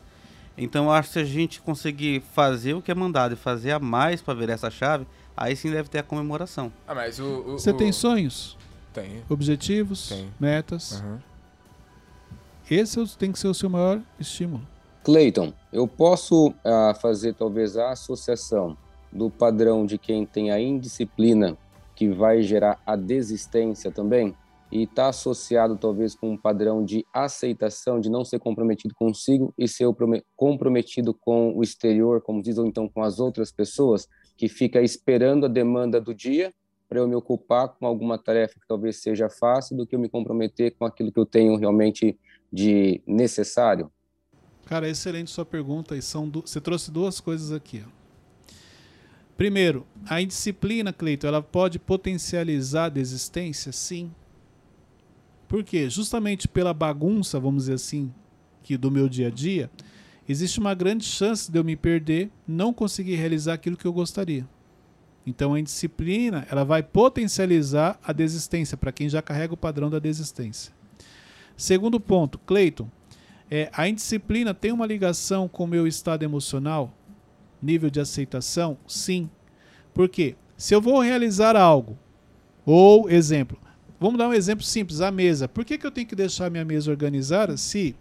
[0.58, 3.72] Então, eu acho que se a gente conseguir fazer o que é mandado e fazer
[3.72, 6.72] a mais para ver essa chave, aí sim deve ter a comemoração.
[6.88, 7.26] Ah, mas o.
[7.26, 8.58] o Você o- tem sonhos,
[8.92, 9.24] Tem.
[9.30, 10.28] objetivos, Tem.
[10.40, 11.00] metas.
[11.02, 11.22] Aham.
[12.70, 14.62] Esse é tem que ser o seu maior estímulo.
[15.04, 18.76] Cleiton, eu posso ah, fazer talvez a associação
[19.12, 21.58] do padrão de quem tem a indisciplina
[21.96, 24.36] que vai gerar a desistência também?
[24.72, 29.68] E está associado talvez com um padrão de aceitação, de não ser comprometido consigo e
[29.68, 29.86] ser
[30.36, 35.46] comprometido com o exterior, como diz, ou então com as outras pessoas, que fica esperando
[35.46, 36.54] a demanda do dia
[36.88, 40.10] para eu me ocupar com alguma tarefa que talvez seja fácil do que eu me
[40.10, 42.18] comprometer com aquilo que eu tenho realmente
[42.52, 43.92] de necessário?
[44.66, 47.84] Cara, excelente sua pergunta e são você trouxe duas coisas aqui.
[49.38, 53.72] Primeiro, a indisciplina, Cleito, ela pode potencializar a desistência?
[53.72, 54.12] Sim.
[55.48, 55.90] Por quê?
[55.90, 58.12] Justamente pela bagunça, vamos dizer assim,
[58.64, 59.72] que do meu dia a dia,
[60.28, 64.48] existe uma grande chance de eu me perder, não conseguir realizar aquilo que eu gostaria.
[65.26, 70.00] Então a indisciplina ela vai potencializar a desistência para quem já carrega o padrão da
[70.00, 70.74] desistência.
[71.56, 72.90] Segundo ponto, Cleiton,
[73.50, 76.94] é, a indisciplina tem uma ligação com o meu estado emocional,
[77.62, 78.78] nível de aceitação?
[78.88, 79.30] Sim.
[79.94, 80.36] Por quê?
[80.58, 81.98] Se eu vou realizar algo,
[82.66, 83.58] ou exemplo,
[84.00, 85.48] vamos dar um exemplo simples, a mesa.
[85.48, 87.96] Por que, que eu tenho que deixar minha mesa organizada se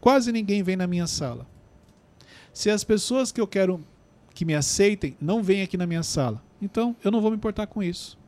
[0.00, 1.46] quase ninguém vem na minha sala?
[2.52, 3.84] Se as pessoas que eu quero
[4.36, 6.42] que me aceitem não vêm aqui na minha sala.
[6.60, 8.18] Então, eu não vou me importar com isso.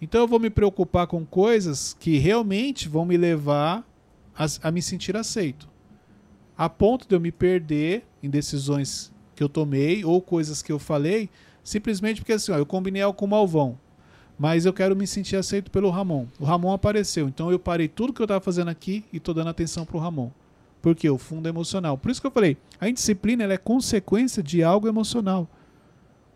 [0.00, 3.84] Então, eu vou me preocupar com coisas que realmente vão me levar
[4.36, 5.68] a, a me sentir aceito.
[6.56, 10.78] A ponto de eu me perder em decisões que eu tomei ou coisas que eu
[10.78, 11.28] falei,
[11.64, 13.78] simplesmente porque assim, ó, eu combinei algo com o Malvão,
[14.38, 16.26] mas eu quero me sentir aceito pelo Ramon.
[16.38, 19.50] O Ramon apareceu, então eu parei tudo que eu estava fazendo aqui e estou dando
[19.50, 20.30] atenção para o Ramon.
[20.80, 21.98] Porque o fundo é emocional.
[21.98, 25.48] Por isso que eu falei, a indisciplina é consequência de algo emocional.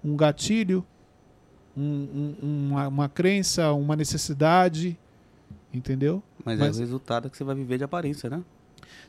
[0.04, 0.84] Um gatilho,
[1.76, 4.98] um, um, uma, uma, crença, uma necessidade,
[5.72, 6.20] entendeu?
[6.44, 8.42] Mas, mas, é o resultado que você vai viver de aparência, né?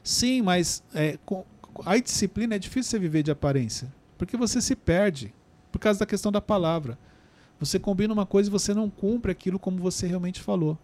[0.04, 1.44] Sim, mas é, com,
[1.84, 3.92] a disciplina é difícil você viver de aparência.
[4.18, 5.34] Porque você se perde
[5.72, 6.98] por causa da questão da palavra.
[7.64, 10.78] Você combina uma coisa e você não cumpre aquilo como você realmente falou.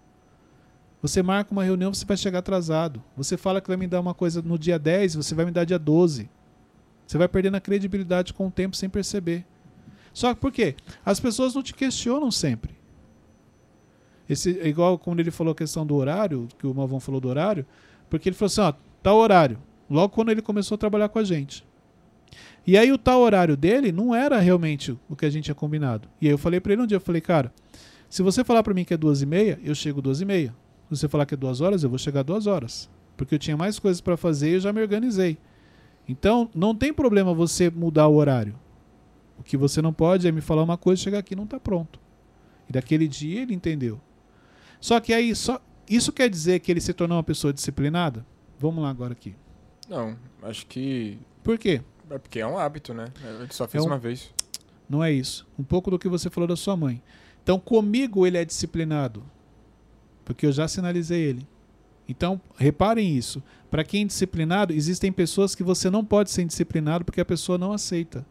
[1.01, 3.03] Você marca uma reunião, você vai chegar atrasado.
[3.17, 5.65] Você fala que vai me dar uma coisa no dia 10, você vai me dar
[5.65, 6.29] dia 12.
[7.05, 9.45] Você vai perdendo a credibilidade com o tempo sem perceber.
[10.13, 10.75] Só que por quê?
[11.05, 12.73] As pessoas não te questionam sempre.
[14.29, 17.65] Esse, igual quando ele falou a questão do horário, que o Malvão falou do horário,
[18.09, 19.59] porque ele falou assim, ó, tal horário.
[19.89, 21.67] Logo quando ele começou a trabalhar com a gente.
[22.65, 26.07] E aí o tal horário dele não era realmente o que a gente tinha combinado.
[26.21, 27.53] E aí eu falei para ele um dia, eu falei, cara,
[28.09, 30.53] se você falar para mim que é duas e meia, eu chego duas e meia.
[30.89, 32.89] Se você falar que é duas horas, eu vou chegar duas horas.
[33.15, 35.37] Porque eu tinha mais coisas para fazer e eu já me organizei.
[36.07, 38.55] Então, não tem problema você mudar o horário.
[39.37, 41.59] O que você não pode é me falar uma coisa chegar aqui e não está
[41.59, 41.99] pronto.
[42.67, 44.01] E daquele dia ele entendeu.
[44.81, 48.25] Só que aí, só, isso quer dizer que ele se tornou uma pessoa disciplinada?
[48.57, 49.35] Vamos lá agora aqui.
[49.87, 51.17] Não, acho que.
[51.43, 51.81] Por quê?
[52.09, 53.05] É porque é um hábito, né?
[53.23, 53.89] Ele só fez é um...
[53.89, 54.31] uma vez.
[54.89, 55.47] Não é isso.
[55.57, 57.01] Um pouco do que você falou da sua mãe.
[57.43, 59.23] Então, comigo ele é disciplinado
[60.29, 61.47] porque eu já sinalizei ele.
[62.07, 63.41] Então, reparem isso.
[63.71, 67.57] Para quem é disciplinado, existem pessoas que você não pode ser disciplinado porque a pessoa
[67.57, 68.23] não aceita.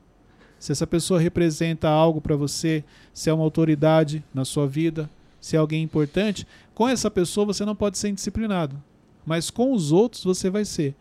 [0.60, 5.10] Se essa pessoa representa algo para você, se é uma autoridade na sua vida,
[5.40, 8.80] se é alguém importante, com essa pessoa você não pode ser indisciplinado.
[9.26, 10.94] Mas com os outros você vai ser.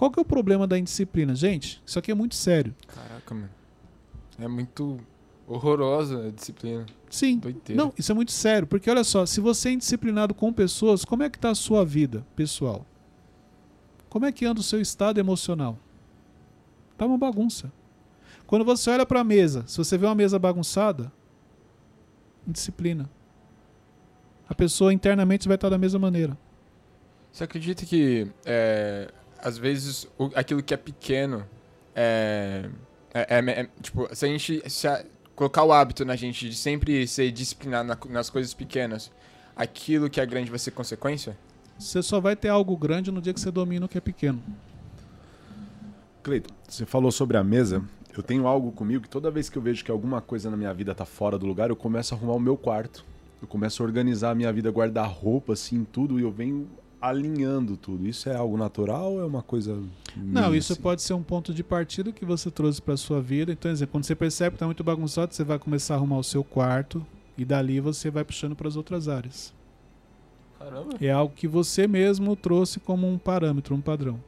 [0.00, 1.34] Qual que é o problema da indisciplina?
[1.34, 2.74] Gente, isso aqui é muito sério.
[2.86, 3.50] Caraca, mano.
[4.38, 4.98] É muito
[5.46, 6.86] horrorosa a disciplina.
[7.10, 7.36] Sim.
[7.36, 7.82] Doiteira.
[7.82, 11.22] Não, isso é muito sério, porque olha só, se você é indisciplinado com pessoas, como
[11.22, 12.86] é que está a sua vida pessoal?
[14.08, 15.78] Como é que anda o seu estado emocional?
[16.96, 17.70] Tá uma bagunça.
[18.46, 21.12] Quando você olha para a mesa, se você vê uma mesa bagunçada,
[22.48, 23.06] indisciplina.
[24.48, 26.38] A pessoa internamente vai estar da mesma maneira.
[27.30, 31.44] Você acredita que é, às vezes o, aquilo que é pequeno
[31.94, 32.68] é,
[33.12, 36.54] é, é, é tipo, se a gente se a, colocar o hábito na gente de
[36.54, 39.10] sempre ser disciplinado na, nas coisas pequenas,
[39.56, 41.36] aquilo que é grande vai ser consequência?
[41.78, 44.42] Você só vai ter algo grande no dia que você domina o que é pequeno.
[46.22, 47.82] Cleiton, você falou sobre a mesa.
[48.14, 50.74] Eu tenho algo comigo que toda vez que eu vejo que alguma coisa na minha
[50.74, 53.04] vida tá fora do lugar, eu começo a arrumar o meu quarto.
[53.40, 56.68] Eu começo a organizar a minha vida, guardar roupa, assim, tudo, e eu venho
[57.00, 58.06] alinhando tudo.
[58.06, 59.80] Isso é algo natural ou é uma coisa.
[60.16, 60.82] Não, isso assim?
[60.82, 63.52] pode ser um ponto de partida que você trouxe para sua vida.
[63.52, 66.24] Então, exemplo, quando você percebe que está muito bagunçado, você vai começar a arrumar o
[66.24, 67.04] seu quarto
[67.38, 69.54] e dali você vai puxando para as outras áreas.
[70.58, 70.96] Caramba.
[71.00, 74.20] É algo que você mesmo trouxe como um parâmetro, um padrão.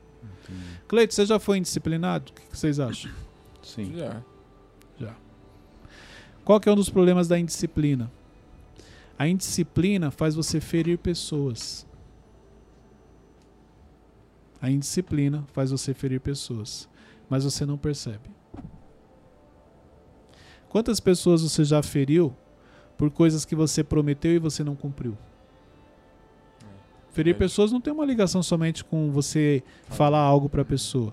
[0.89, 2.31] Cleito, você já foi indisciplinado?
[2.31, 3.11] O que vocês acham?
[3.63, 3.93] Sim.
[3.97, 4.23] Já.
[4.99, 5.15] Já.
[6.45, 8.11] Qual que é um dos problemas da indisciplina?
[9.19, 11.87] A indisciplina faz você ferir pessoas.
[14.63, 16.89] A indisciplina faz você ferir pessoas,
[17.29, 18.31] mas você não percebe.
[20.69, 22.33] Quantas pessoas você já feriu
[22.97, 25.19] por coisas que você prometeu e você não cumpriu?
[27.11, 31.13] Ferir pessoas não tem uma ligação somente com você falar algo para a pessoa.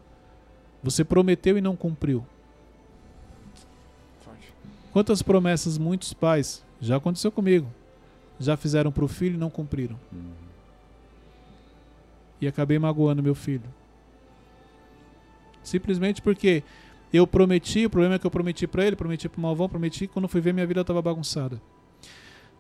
[0.84, 2.24] Você prometeu e não cumpriu.
[4.94, 7.68] Quantas promessas muitos pais, já aconteceu comigo,
[8.40, 10.00] já fizeram para o filho e não cumpriram.
[10.14, 10.49] Uhum.
[12.42, 13.74] E acabei magoando meu filho.
[15.64, 16.64] Simplesmente porque
[17.12, 20.08] eu prometi, o problema é que eu prometi para ele, prometi para o Malvão, prometi,
[20.08, 21.62] quando fui ver minha vida estava bagunçada.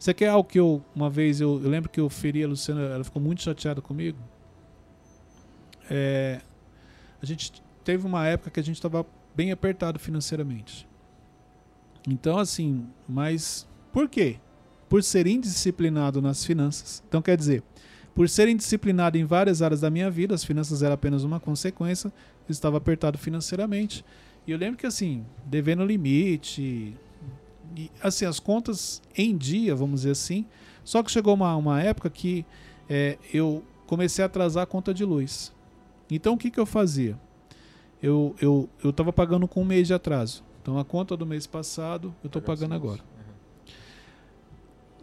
[0.08, 2.82] Aqui é algo que eu, uma vez, eu, eu lembro que eu feri a Luciana,
[2.82, 4.18] ela ficou muito chateada comigo.
[5.90, 6.42] É,
[7.22, 10.88] a gente teve uma época que a gente estava bem apertado financeiramente.
[12.08, 14.38] Então, assim, mas por quê?
[14.88, 17.04] Por ser indisciplinado nas finanças.
[17.08, 17.62] Então, quer dizer,
[18.14, 22.12] por ser indisciplinado em várias áreas da minha vida, as finanças eram apenas uma consequência,
[22.48, 24.04] eu estava apertado financeiramente.
[24.46, 26.96] E eu lembro que, assim, devendo limite,
[27.76, 30.46] e, assim, as contas em dia, vamos dizer assim.
[30.84, 32.46] Só que chegou uma, uma época que
[32.90, 35.54] é, eu comecei a atrasar a conta de luz.
[36.10, 37.18] Então, o que, que eu fazia?
[38.02, 40.44] Eu eu eu estava pagando com um mês de atraso.
[40.62, 43.02] Então, a conta do mês passado, eu estou pagando agora.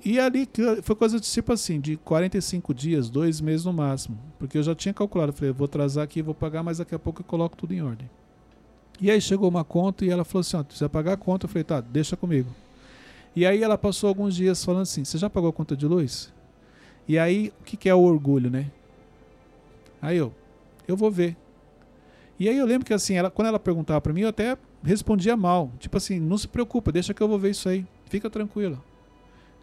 [0.04, 0.48] E ali
[0.82, 4.18] foi coisa de tipo assim, de 45 dias, dois meses no máximo.
[4.38, 7.20] Porque eu já tinha calculado, falei, vou atrasar aqui, vou pagar, mas daqui a pouco
[7.20, 8.08] eu coloco tudo em ordem.
[9.00, 11.46] E aí chegou uma conta e ela falou assim, ó, precisa pagar a conta.
[11.46, 12.50] Eu falei, tá, deixa comigo.
[13.34, 16.32] E aí ela passou alguns dias falando assim, você já pagou a conta de luz?
[17.06, 18.70] E aí, o que, que é o orgulho, né?
[20.00, 20.32] Aí eu,
[20.88, 21.36] eu vou ver.
[22.38, 25.36] E aí eu lembro que assim, ela, quando ela perguntava pra mim, eu até respondia
[25.36, 25.70] mal.
[25.78, 27.86] Tipo assim, não se preocupa, deixa que eu vou ver isso aí.
[28.08, 28.78] Fica tranquila.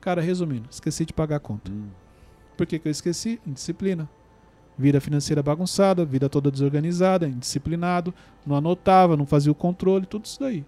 [0.04, 1.72] Cara, resumindo, esqueci de pagar a conta.
[1.72, 1.88] Hum.
[2.58, 3.40] Por que, que eu esqueci?
[3.48, 4.10] Indisciplina.
[4.78, 8.14] Vida financeira bagunçada, vida toda desorganizada, indisciplinado,
[8.46, 10.66] não anotava, não fazia o controle, tudo isso daí.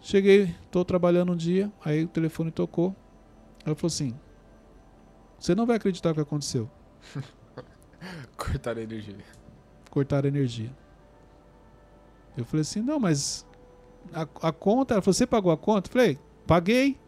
[0.00, 2.96] Cheguei, tô trabalhando um dia, aí o telefone tocou.
[3.66, 4.14] Ela falou assim:
[5.38, 6.70] Você não vai acreditar o que aconteceu.
[8.34, 9.18] Cortar a energia.
[9.90, 10.74] Cortaram a energia.
[12.34, 13.46] Eu falei assim: Não, mas
[14.10, 14.94] a, a conta.
[14.94, 15.90] Ela falou: Você pagou a conta?
[15.90, 17.03] Eu falei: Paguei.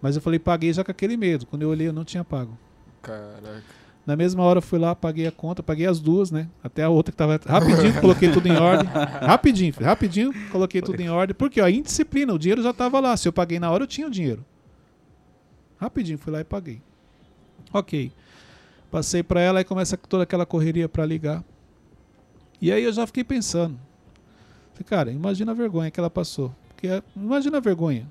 [0.00, 1.46] Mas eu falei: Paguei já com aquele medo.
[1.46, 2.56] Quando eu olhei, eu não tinha pago.
[3.02, 3.80] Caraca.
[4.06, 6.48] Na mesma hora eu fui lá, paguei a conta, paguei as duas, né?
[6.64, 7.38] Até a outra que tava.
[7.46, 8.88] Rapidinho, coloquei tudo em ordem.
[8.88, 11.34] Rapidinho, rapidinho, coloquei tudo em ordem.
[11.34, 13.16] Porque, ó, indisciplina, o dinheiro já tava lá.
[13.16, 14.44] Se eu paguei na hora, eu tinha o dinheiro.
[15.78, 16.82] Rapidinho, fui lá e paguei.
[17.72, 18.10] Ok.
[18.90, 21.44] Passei pra ela e começa toda aquela correria pra ligar.
[22.60, 23.78] E aí eu já fiquei pensando.
[24.72, 26.54] Falei, cara, imagina a vergonha que ela passou.
[26.68, 28.08] Porque, imagina a vergonha.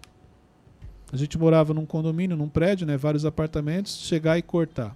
[1.12, 2.96] A gente morava num condomínio, num prédio, né?
[2.96, 4.96] Vários apartamentos, chegar e cortar.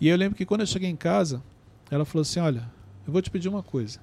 [0.00, 1.42] E eu lembro que quando eu cheguei em casa,
[1.90, 2.70] ela falou assim: Olha,
[3.06, 3.98] eu vou te pedir uma coisa.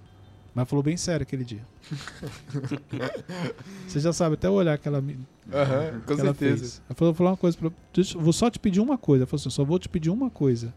[0.54, 1.62] Mas falou bem sério aquele dia.
[3.88, 5.20] Você já sabe até o olhar que ela me
[5.54, 6.58] Aham, com que ela certeza.
[6.58, 6.82] fez.
[6.90, 9.24] Ela falou, falou uma coisa pra, deixa, eu vou só te pedir uma coisa.
[9.24, 10.74] Ela falou assim: Só vou te pedir uma coisa.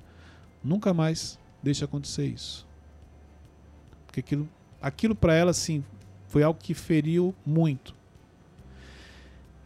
[0.62, 2.66] Nunca mais deixe acontecer isso.
[4.06, 4.48] Porque aquilo,
[4.80, 5.82] aquilo para ela, assim,
[6.28, 7.94] foi algo que feriu muito.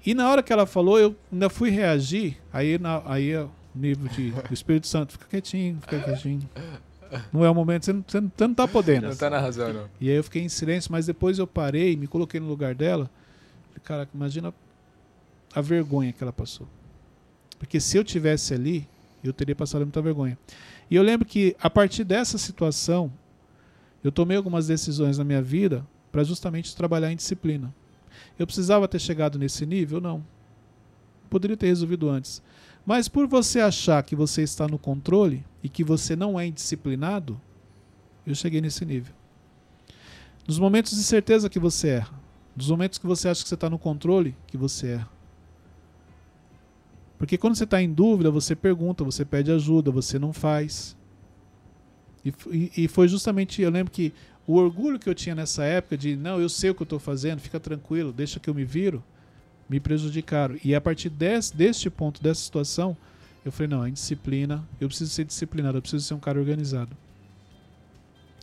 [0.07, 2.39] E na hora que ela falou, eu ainda fui reagir.
[2.53, 6.49] Aí, na, aí o nível de, do Espírito Santo, fica quietinho, fica quietinho.
[7.33, 9.09] Não é o momento, você não, você não, você não tá podendo.
[9.09, 9.89] Não tá na razão, não.
[10.01, 13.11] E aí eu fiquei em silêncio, mas depois eu parei, me coloquei no lugar dela.
[13.83, 14.55] Caraca, imagina
[15.55, 16.69] a vergonha que ela passou.
[17.59, 18.89] Porque se eu tivesse ali,
[19.25, 20.39] eu teria passado muita vergonha.
[20.91, 23.13] E eu lembro que a partir dessa situação,
[24.05, 27.75] eu tomei algumas decisões na minha vida para justamente trabalhar em disciplina.
[28.39, 30.01] Eu precisava ter chegado nesse nível?
[30.01, 30.25] Não.
[31.31, 32.43] Poderia ter resolvido antes.
[32.85, 37.41] Mas por você achar que você está no controle e que você não é indisciplinado,
[38.27, 39.15] eu cheguei nesse nível.
[40.47, 42.15] Nos momentos de certeza que você erra.
[42.55, 45.09] Nos momentos que você acha que você está no controle, que você erra.
[47.19, 50.97] Porque quando você está em dúvida, você pergunta, você pede ajuda, você não faz.
[52.25, 54.13] E, e- e foi justamente, eu lembro que
[54.47, 56.99] o orgulho que eu tinha nessa época de, não, eu sei o que eu estou
[56.99, 59.03] fazendo, fica tranquilo, deixa que eu me viro,
[59.69, 60.57] me prejudicaram.
[60.65, 62.97] E a partir des, deste ponto, dessa situação,
[63.45, 66.97] eu falei, não, é indisciplina, eu preciso ser disciplinado, eu preciso ser um cara organizado.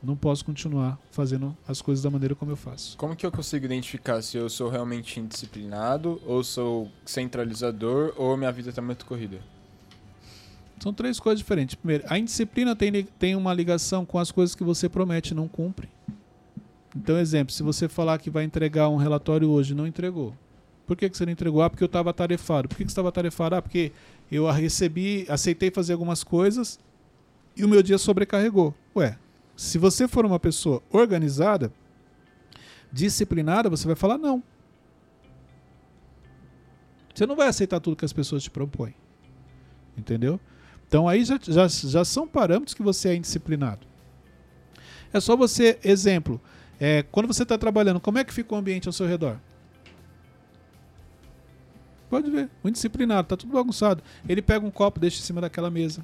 [0.03, 2.97] Não posso continuar fazendo as coisas da maneira como eu faço.
[2.97, 8.51] Como que eu consigo identificar se eu sou realmente indisciplinado, ou sou centralizador, ou minha
[8.51, 9.39] vida tá muito corrida?
[10.81, 11.75] São três coisas diferentes.
[11.75, 15.47] Primeiro, a indisciplina tem, tem uma ligação com as coisas que você promete e não
[15.47, 15.87] cumpre.
[16.95, 20.35] Então, exemplo, se você falar que vai entregar um relatório hoje não entregou.
[20.85, 21.61] Por que, que você não entregou?
[21.61, 22.67] Ah, porque eu estava atarefado.
[22.67, 23.55] Por que, que você estava atarefado?
[23.55, 23.91] Ah, porque
[24.31, 26.79] eu recebi, aceitei fazer algumas coisas
[27.55, 28.75] e o meu dia sobrecarregou.
[28.95, 29.17] Ué,
[29.55, 31.71] se você for uma pessoa organizada,
[32.91, 34.43] disciplinada, você vai falar não.
[37.13, 38.93] Você não vai aceitar tudo que as pessoas te propõem.
[39.97, 40.39] Entendeu?
[40.87, 43.87] Então aí já, já, já são parâmetros que você é indisciplinado.
[45.11, 46.41] É só você, exemplo,
[46.85, 49.37] é, quando você está trabalhando, como é que fica o ambiente ao seu redor?
[52.09, 54.03] Pode ver, muito disciplinado, tá tudo bagunçado.
[54.27, 56.03] Ele pega um copo, deixa em cima daquela mesa.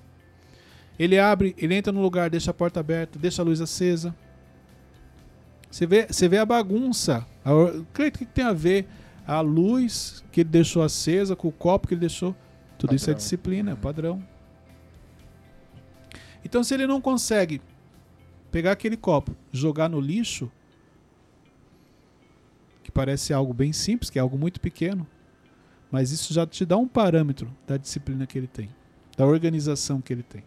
[0.98, 4.16] Ele abre, ele entra no lugar, deixa a porta aberta, deixa a luz acesa.
[5.70, 7.28] Você vê, você vê a bagunça.
[7.44, 8.88] O que, que tem a ver
[9.28, 12.34] a luz que ele deixou acesa com o copo que ele deixou?
[12.78, 12.96] Tudo padrão.
[12.96, 14.24] isso é disciplina, é padrão.
[16.46, 17.62] Então, se ele não consegue
[18.50, 20.50] pegar aquele copo, jogar no lixo,
[22.90, 25.06] que parece algo bem simples, que é algo muito pequeno,
[25.92, 28.70] mas isso já te dá um parâmetro da disciplina que ele tem,
[29.16, 30.44] da organização que ele tem.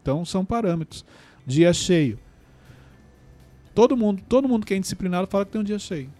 [0.00, 1.04] Então são parâmetros.
[1.46, 2.18] Dia cheio.
[3.74, 6.10] Todo mundo, todo mundo que é indisciplinado fala que tem um dia cheio.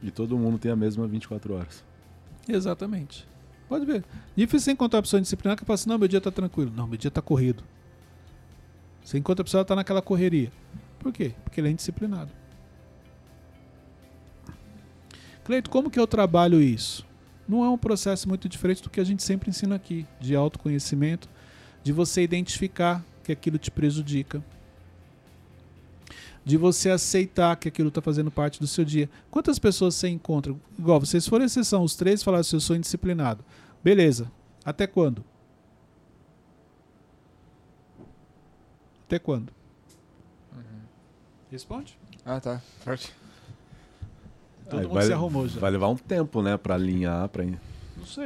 [0.00, 1.84] E todo mundo tem a mesma 24 horas.
[2.48, 3.28] Exatamente.
[3.68, 4.04] Pode ver.
[4.36, 6.72] Difícil encontrar uma pessoa disciplinada que fala assim: não, meu dia está tranquilo.
[6.74, 7.64] Não, meu dia está corrido.
[9.02, 10.52] Você encontra a pessoa está naquela correria.
[11.02, 11.34] Por quê?
[11.42, 12.30] Porque ele é indisciplinado.
[15.44, 17.04] Cleito, como que eu trabalho isso?
[17.48, 21.28] Não é um processo muito diferente do que a gente sempre ensina aqui, de autoconhecimento,
[21.82, 24.42] de você identificar que aquilo te prejudica,
[26.44, 29.10] de você aceitar que aquilo está fazendo parte do seu dia.
[29.28, 30.54] Quantas pessoas você encontra?
[30.78, 33.44] Igual, vocês foram exceção, os três falaram assim, eu sou indisciplinado.
[33.82, 34.30] Beleza.
[34.64, 35.24] Até quando?
[39.06, 39.52] Até quando?
[41.52, 41.98] Responde.
[42.24, 42.62] Ah, tá.
[42.80, 43.12] Forte.
[44.70, 45.60] Todo Aí mundo vai, se arrumou já.
[45.60, 47.44] Vai levar um tempo, né, pra alinhar, pra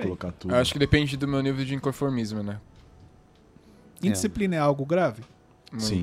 [0.00, 0.54] colocar tudo.
[0.54, 2.60] Eu acho que depende do meu nível de inconformismo, né?
[4.00, 5.24] Indisciplina é, é algo grave?
[5.72, 5.84] Muito.
[5.84, 6.02] Sim.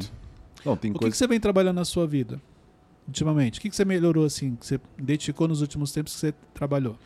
[0.65, 1.05] Não, tem o coisa...
[1.05, 2.41] que, que você vem trabalhando na sua vida,
[3.07, 3.57] ultimamente?
[3.57, 6.97] O que, que você melhorou, assim, que você identificou nos últimos tempos que você trabalhou?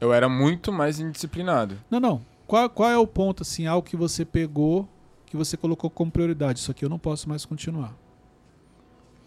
[0.00, 1.76] Eu era muito mais indisciplinado.
[1.90, 2.24] Não, não.
[2.46, 4.88] Qual, qual é o ponto, assim, algo que você pegou,
[5.26, 6.60] que você colocou como prioridade?
[6.60, 7.92] Isso aqui eu não posso mais continuar.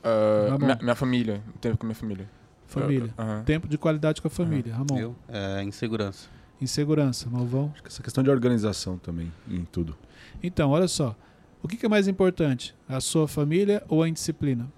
[0.03, 2.29] Uh, minha, minha, família, o tempo com minha família.
[2.65, 3.13] Família.
[3.17, 4.73] Uh, Tempo de qualidade com a família.
[4.73, 4.97] Ramon.
[4.97, 5.15] Eu?
[5.27, 6.29] É, insegurança.
[6.59, 7.71] Insegurança, Malvão.
[7.73, 9.97] Acho que essa questão de organização também, em tudo.
[10.41, 11.15] Então, olha só.
[11.61, 12.73] O que, que é mais importante?
[12.87, 14.71] A sua família ou a indisciplina?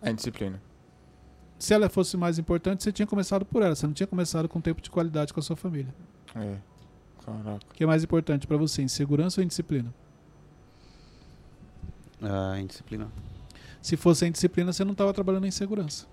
[0.00, 0.62] A indisciplina.
[1.58, 3.74] Se ela fosse mais importante, você tinha começado por ela.
[3.74, 5.94] Você não tinha começado com tempo de qualidade com a sua família.
[6.34, 6.56] É.
[7.24, 7.66] Caraca.
[7.70, 9.92] O que é mais importante para você, insegurança ou indisciplina?
[12.22, 13.08] A indisciplina.
[13.84, 16.06] Se fosse a indisciplina, você não estava trabalhando em segurança.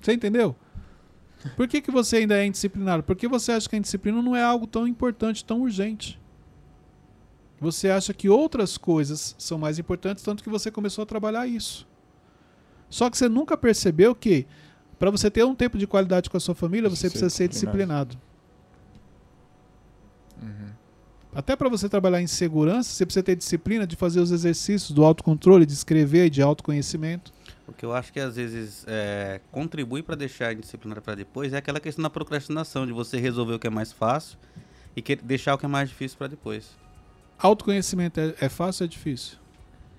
[0.00, 0.54] Você entendeu?
[1.56, 3.02] Por que, que você ainda é indisciplinado?
[3.02, 6.20] Porque você acha que a indisciplina não é algo tão importante, tão urgente.
[7.58, 11.84] Você acha que outras coisas são mais importantes, tanto que você começou a trabalhar isso.
[12.88, 14.46] Só que você nunca percebeu que,
[15.00, 18.16] para você ter um tempo de qualidade com a sua família, você precisa ser disciplinado.
[20.40, 20.85] Uhum.
[21.36, 25.04] Até para você trabalhar em segurança, você precisa ter disciplina de fazer os exercícios do
[25.04, 27.30] autocontrole, de escrever, de autoconhecimento.
[27.68, 31.52] O que eu acho que às vezes é, contribui para deixar a disciplina para depois
[31.52, 34.38] é aquela questão da procrastinação, de você resolver o que é mais fácil
[34.96, 36.70] e que, deixar o que é mais difícil para depois.
[37.38, 39.36] Autoconhecimento é, é fácil ou é difícil?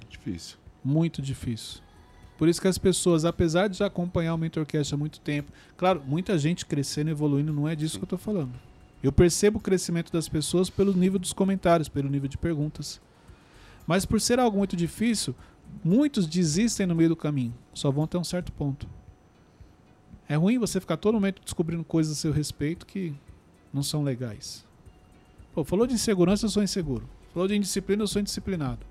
[0.09, 0.57] Difícil.
[0.83, 1.81] Muito difícil.
[2.35, 6.01] Por isso que as pessoas, apesar de já acompanhar o Mentorcast há muito tempo, claro,
[6.03, 7.99] muita gente crescendo, evoluindo, não é disso Sim.
[7.99, 8.53] que eu estou falando.
[9.01, 12.99] Eu percebo o crescimento das pessoas pelo nível dos comentários, pelo nível de perguntas.
[13.85, 15.35] Mas por ser algo muito difícil,
[15.83, 17.53] muitos desistem no meio do caminho.
[17.73, 18.87] Só vão até um certo ponto.
[20.27, 23.13] É ruim você ficar todo momento descobrindo coisas a seu respeito que
[23.73, 24.65] não são legais.
[25.53, 27.07] Pô, falou de insegurança, eu sou inseguro.
[27.33, 28.85] Falou de indisciplina, eu sou indisciplinado.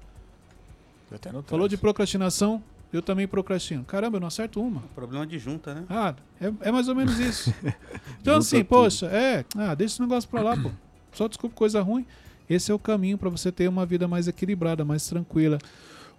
[1.47, 2.63] Falou de procrastinação,
[2.97, 3.85] eu também procrastino.
[3.85, 4.83] Caramba, eu não acerto uma.
[4.95, 5.85] Problema de junta, né?
[5.89, 7.55] Ah, é, é mais ou menos isso.
[8.21, 8.69] então, assim, tudo.
[8.69, 9.45] poxa, é.
[9.57, 10.71] Ah, deixa esse negócio pra lá, pô.
[11.13, 12.07] Só desculpe coisa ruim.
[12.49, 15.59] Esse é o caminho para você ter uma vida mais equilibrada, mais tranquila.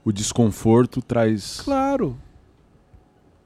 [0.03, 1.61] O desconforto traz.
[1.61, 2.17] Claro.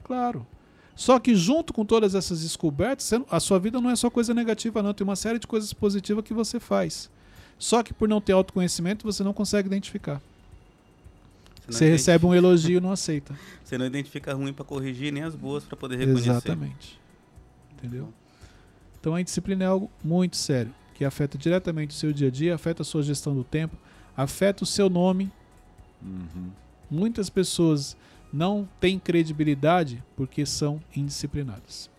[0.04, 0.46] Claro.
[0.94, 4.82] Só que junto com todas essas descobertas, a sua vida não é só coisa negativa,
[4.82, 4.92] não.
[4.92, 7.10] Tem uma série de coisas positivas que você faz.
[7.58, 10.20] Só que por não ter autoconhecimento, você não consegue identificar.
[11.66, 13.34] Você, você recebe um elogio e não aceita.
[13.62, 16.30] Você não identifica ruim para corrigir, nem as boas para poder reconhecer.
[16.30, 17.00] Exatamente.
[17.72, 18.12] Entendeu?
[19.00, 22.54] Então a disciplina é algo muito sério, que afeta diretamente o seu dia a dia,
[22.54, 23.76] afeta a sua gestão do tempo,
[24.16, 25.32] afeta o seu nome.
[26.02, 26.50] Uhum.
[26.90, 27.96] Muitas pessoas
[28.32, 31.90] não têm credibilidade porque são indisciplinadas.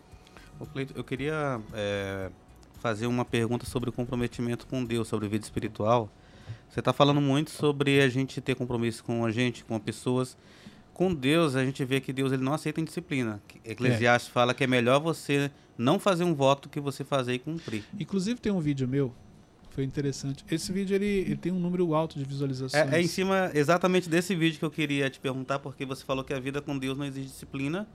[0.58, 2.30] Ô, Cleito, eu queria é,
[2.80, 6.10] fazer uma pergunta sobre o comprometimento com Deus, sobre vida espiritual.
[6.68, 10.36] Você está falando muito sobre a gente ter compromisso com a gente, com as pessoas,
[10.94, 13.42] Com Deus, a gente vê que Deus ele não aceita indisciplina.
[13.64, 17.82] Eclesiastes fala que é melhor você não fazer um voto que você fazer e cumprir.
[17.98, 19.12] Inclusive tem um vídeo meu,
[19.70, 20.44] foi interessante.
[20.48, 22.92] Esse vídeo ele, ele tem um número alto de visualizações.
[22.92, 26.22] É, é em cima exatamente desse vídeo que eu queria te perguntar, porque você falou
[26.22, 27.88] que a vida com Deus não exige disciplina.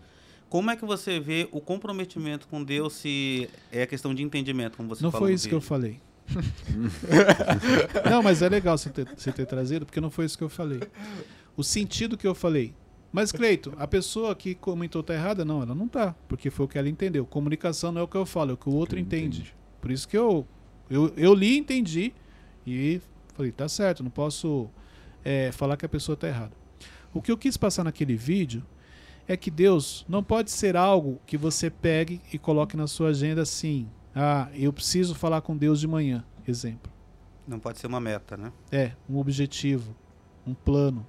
[0.49, 4.89] Como é que você vê o comprometimento com Deus se é questão de entendimento, como
[4.89, 5.01] você?
[5.01, 6.01] Não foi isso que eu falei.
[8.09, 10.49] não, mas é legal você ter, você ter trazido, porque não foi isso que eu
[10.49, 10.81] falei.
[11.55, 12.73] O sentido que eu falei.
[13.11, 15.43] Mas, Cleito, a pessoa que comentou tá errada?
[15.43, 17.25] Não, ela não tá, porque foi o que ela entendeu.
[17.25, 19.55] Comunicação não é o que eu falo, é o que o outro entende.
[19.81, 20.47] Por isso que eu,
[20.89, 22.13] eu, eu li, entendi
[22.67, 23.01] e
[23.33, 24.69] falei, tá certo, não posso
[25.23, 26.51] é, falar que a pessoa tá errada.
[27.13, 28.63] O que eu quis passar naquele vídeo
[29.27, 33.41] é que Deus não pode ser algo que você pegue e coloque na sua agenda
[33.41, 33.87] assim.
[34.15, 36.91] Ah, eu preciso falar com Deus de manhã, exemplo.
[37.47, 38.51] Não pode ser uma meta, né?
[38.71, 39.95] É, um objetivo,
[40.45, 41.05] um plano.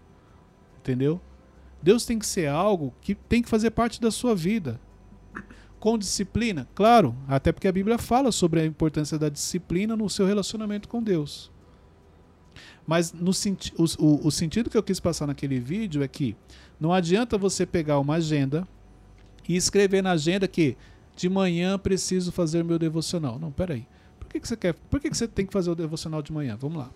[0.79, 1.21] Entendeu?
[1.83, 4.81] Deus tem que ser algo que tem que fazer parte da sua vida.
[5.79, 10.27] Com disciplina, claro, até porque a Bíblia fala sobre a importância da disciplina no seu
[10.27, 11.51] relacionamento com Deus.
[12.87, 16.37] Mas no senti o, o, o sentido que eu quis passar naquele vídeo é que
[16.79, 18.67] não adianta você pegar uma agenda
[19.49, 20.77] e escrever na agenda que
[21.21, 23.39] de manhã preciso fazer meu devocional.
[23.39, 23.87] Não, peraí.
[24.19, 24.73] Por que, que você quer?
[24.73, 26.57] Por que, que você tem que fazer o devocional de manhã?
[26.57, 26.91] Vamos lá.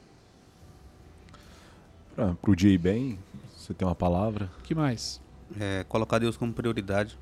[2.16, 3.18] Para o dia ir bem,
[3.54, 4.50] você tem uma palavra.
[4.62, 5.20] que mais?
[5.60, 7.18] É, colocar Deus como prioridade.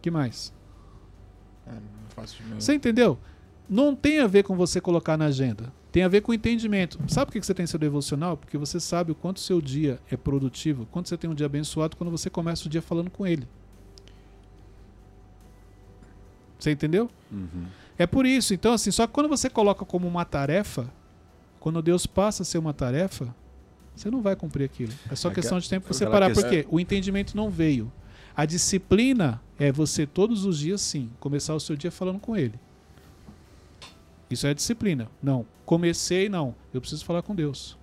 [0.00, 0.50] que mais?
[1.66, 3.18] É, não faço de Você entendeu?
[3.68, 5.70] Não tem a ver com você colocar na agenda.
[5.92, 6.98] Tem a ver com entendimento.
[7.06, 8.38] Sabe por que você tem seu devocional?
[8.38, 11.96] Porque você sabe o quanto seu dia é produtivo, quanto você tem um dia abençoado
[11.96, 13.46] quando você começa o dia falando com ele.
[16.60, 17.10] Você entendeu?
[17.32, 17.66] Uhum.
[17.98, 18.54] É por isso.
[18.54, 20.88] Então, assim, só que quando você coloca como uma tarefa,
[21.58, 23.34] quando Deus passa a ser uma tarefa,
[23.96, 24.92] você não vai cumprir aquilo.
[25.10, 26.26] É só questão que- de tempo você parar.
[26.28, 27.90] questão- Porque o entendimento não veio.
[28.36, 32.54] A disciplina é você todos os dias, sim, começar o seu dia falando com ele.
[34.30, 35.08] Isso é disciplina.
[35.22, 36.54] Não, comecei, não.
[36.72, 37.76] Eu preciso falar com Deus.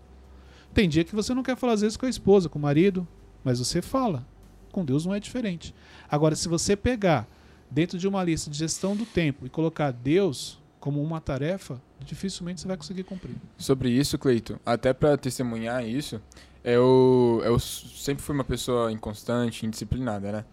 [0.74, 3.08] Tem dia que você não quer falar, às vezes, com a esposa, com o marido,
[3.44, 4.26] mas você fala.
[4.72, 5.74] Com Deus não é diferente.
[6.10, 7.28] Agora, se você pegar
[7.70, 12.62] dentro de uma lista de gestão do tempo e colocar Deus como uma tarefa, dificilmente
[12.62, 13.36] você vai conseguir cumprir.
[13.58, 16.22] Sobre isso, Cleito, até pra testemunhar isso,
[16.64, 20.46] eu, eu sempre fui uma pessoa inconstante, indisciplinada, né?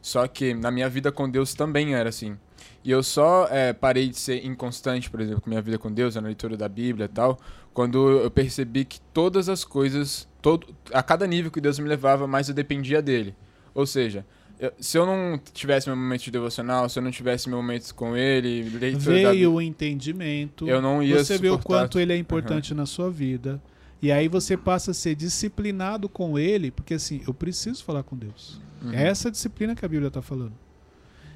[0.00, 2.36] Só que na minha vida com Deus também era assim.
[2.84, 6.16] E eu só é, parei de ser inconstante, por exemplo, com minha vida com Deus,
[6.16, 7.38] na leitura da Bíblia e tal,
[7.72, 12.26] quando eu percebi que todas as coisas, todo, a cada nível que Deus me levava,
[12.26, 13.34] mais eu dependia dele.
[13.74, 14.26] Ou seja,
[14.62, 17.92] eu- se eu não tivesse meu momento de devocional, se eu não tivesse meu momento
[17.94, 22.12] com ele, leitura da Veio o entendimento, Eu não ia você vê o quanto ele
[22.12, 23.60] é importante na sua vida.
[24.00, 28.16] E aí você passa a ser disciplinado com ele, porque assim, eu preciso falar com
[28.16, 28.60] Deus.
[28.82, 28.92] Uhum.
[28.92, 30.54] É essa disciplina que a Bíblia está falando.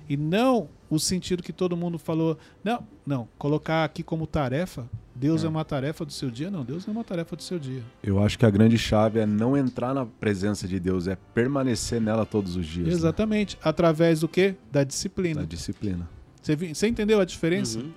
[0.08, 2.38] E não o sentido que todo mundo falou.
[2.62, 3.28] Não, não.
[3.38, 4.88] Colocar aqui como tarefa.
[5.14, 5.46] Deus é.
[5.46, 5.48] É.
[5.48, 6.50] uma tarefa do seu dia?
[6.50, 7.82] Não, Deus não é uma tarefa do seu dia.
[8.02, 12.00] Eu acho que a grande chave é não entrar na presença de Deus, é permanecer
[12.00, 12.86] nela todos os dias.
[12.86, 12.92] né?
[12.92, 13.58] Exatamente.
[13.62, 14.54] Através do quê?
[14.70, 15.40] Da disciplina.
[15.40, 16.08] Da disciplina.
[16.42, 17.80] Você, você entendeu a diferença?
[17.80, 17.92] Uhum.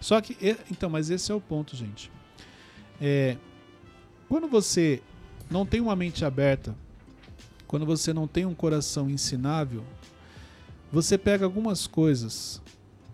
[0.00, 0.36] Só que,
[0.70, 2.10] então, mas esse é o ponto, gente.
[3.00, 3.36] É,
[4.28, 5.02] quando você
[5.50, 6.74] não tem uma mente aberta,
[7.66, 9.82] quando você não tem um coração ensinável,
[10.90, 12.62] você pega algumas coisas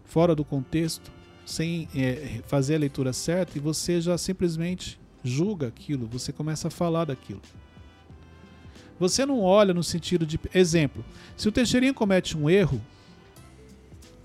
[0.04, 1.10] fora do contexto,
[1.44, 6.70] sem é, fazer a leitura certa, e você já simplesmente julga aquilo, você começa a
[6.70, 7.42] falar daquilo.
[8.98, 10.38] Você não olha no sentido de.
[10.54, 11.04] Exemplo,
[11.36, 12.80] se o Teixeirinho comete um erro,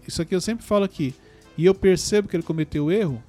[0.08, 1.16] isso aqui eu sempre falo aqui,
[1.58, 3.24] e eu percebo que ele cometeu erro,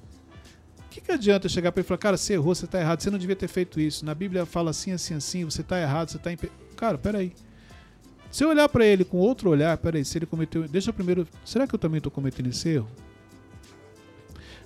[0.85, 3.01] o que, que adianta chegar para ele e falar, cara, você errou, você está errado,
[3.01, 4.05] você não devia ter feito isso.
[4.05, 6.31] Na Bíblia fala assim, assim, assim, você está errado, você está.
[6.31, 6.51] Impe...
[6.75, 7.33] Cara, peraí.
[8.31, 10.67] Se eu olhar para ele com outro olhar, peraí, se ele cometeu.
[10.67, 11.27] Deixa eu primeiro.
[11.43, 12.87] Será que eu também estou cometendo esse erro?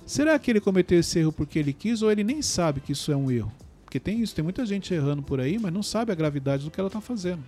[0.06, 3.10] Será que ele cometeu esse erro porque ele quis ou ele nem sabe que isso
[3.10, 3.52] é um erro?
[3.84, 6.70] Porque tem isso, tem muita gente errando por aí, mas não sabe a gravidade do
[6.70, 7.42] que ela está fazendo.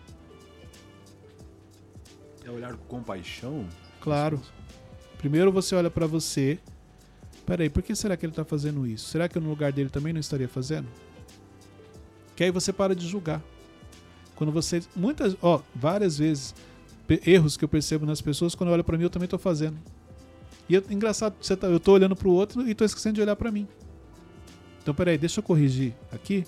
[2.45, 3.65] É olhar com compaixão?
[4.01, 4.41] Claro.
[5.19, 6.59] Primeiro você olha pra você.
[7.47, 9.09] Peraí, por que será que ele tá fazendo isso?
[9.09, 10.89] Será que eu no lugar dele também não estaria fazendo?
[12.35, 13.43] Que aí você para de julgar.
[14.39, 14.81] Quando você.
[14.95, 15.37] Muitas.
[15.43, 16.55] Ó, várias vezes.
[17.27, 19.77] Erros que eu percebo nas pessoas, quando olha pra mim, eu também tô fazendo.
[20.69, 23.35] E eu, engraçado, você tá, eu tô olhando pro outro e tô esquecendo de olhar
[23.35, 23.67] pra mim.
[24.81, 26.45] Então, peraí, deixa eu corrigir aqui.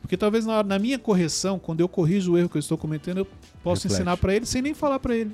[0.00, 2.76] Porque talvez na, hora- na minha correção, quando eu corrijo o erro que eu estou
[2.76, 3.26] cometendo, eu
[3.62, 3.92] posso Reflete.
[4.00, 5.30] ensinar pra ele sem nem falar pra ele.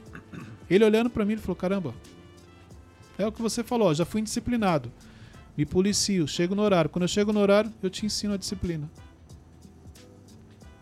[0.68, 1.94] Ele olhando pra mim, ele falou: caramba,
[3.16, 4.90] é o que você falou, já fui indisciplinado.
[5.56, 6.90] Me policio, chego no horário.
[6.90, 8.90] Quando eu chego no horário, eu te ensino a disciplina.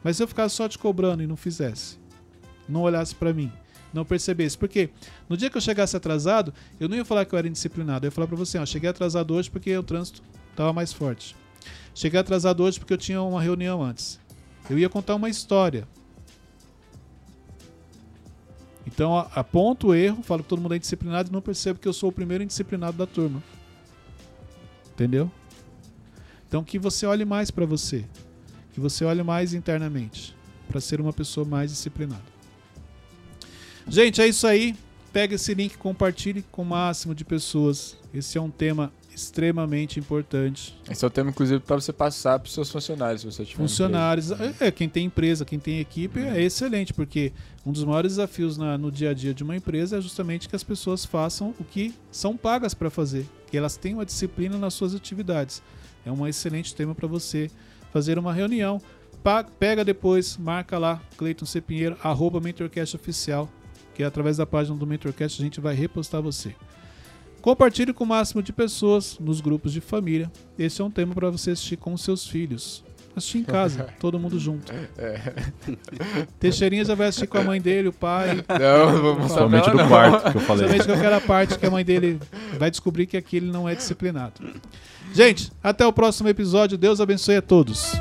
[0.02, 1.98] Mas se eu ficasse só te cobrando e não fizesse,
[2.68, 3.52] não olhasse para mim,
[3.92, 4.90] não percebesse, porque
[5.28, 8.08] no dia que eu chegasse atrasado, eu não ia falar que eu era indisciplinado, eu
[8.08, 11.34] ia falar para você, ó, cheguei atrasado hoje porque o trânsito estava mais forte.
[11.94, 14.20] Cheguei atrasado hoje porque eu tinha uma reunião antes.
[14.70, 15.88] Eu ia contar uma história.
[18.86, 21.92] Então aponto o erro, falo que todo mundo é indisciplinado e não percebo que eu
[21.92, 23.42] sou o primeiro indisciplinado da turma.
[24.92, 25.30] Entendeu?
[26.46, 28.04] Então que você olhe mais para você,
[28.78, 30.36] que você olhe mais internamente
[30.68, 32.22] para ser uma pessoa mais disciplinada.
[33.88, 34.76] Gente, é isso aí.
[35.12, 37.96] Pega esse link, compartilhe com o máximo de pessoas.
[38.14, 40.78] Esse é um tema extremamente importante.
[40.88, 43.56] Esse é o tema, inclusive, para você passar para os seus funcionários, se você tiver
[43.56, 47.32] Funcionários, é, é, quem tem empresa, quem tem equipe, é excelente, porque
[47.66, 50.54] um dos maiores desafios na, no dia a dia de uma empresa é justamente que
[50.54, 54.74] as pessoas façam o que são pagas para fazer, que elas tenham a disciplina nas
[54.74, 55.62] suas atividades.
[56.06, 57.50] É um excelente tema para você
[57.92, 58.80] fazer uma reunião.
[59.58, 61.60] Pega depois, marca lá, Cleiton C.
[61.60, 63.48] Pinheiro, arroba MentorCast Oficial,
[63.94, 66.54] que é através da página do MentorCast a gente vai repostar você.
[67.42, 70.30] Compartilhe com o máximo de pessoas nos grupos de família.
[70.58, 72.84] Esse é um tema para você assistir com seus filhos.
[73.14, 74.72] Assistir em casa, todo mundo junto.
[74.96, 75.34] É.
[76.38, 78.36] Teixeirinha já vai assistir com a mãe dele, o pai.
[78.36, 80.66] Não, vamos Somente do quarto que eu falei.
[80.66, 82.20] Somente com aquela parte que a mãe dele
[82.58, 84.40] vai descobrir que aquele não é disciplinado.
[85.14, 86.78] Gente, até o próximo episódio.
[86.78, 87.92] Deus abençoe a todos.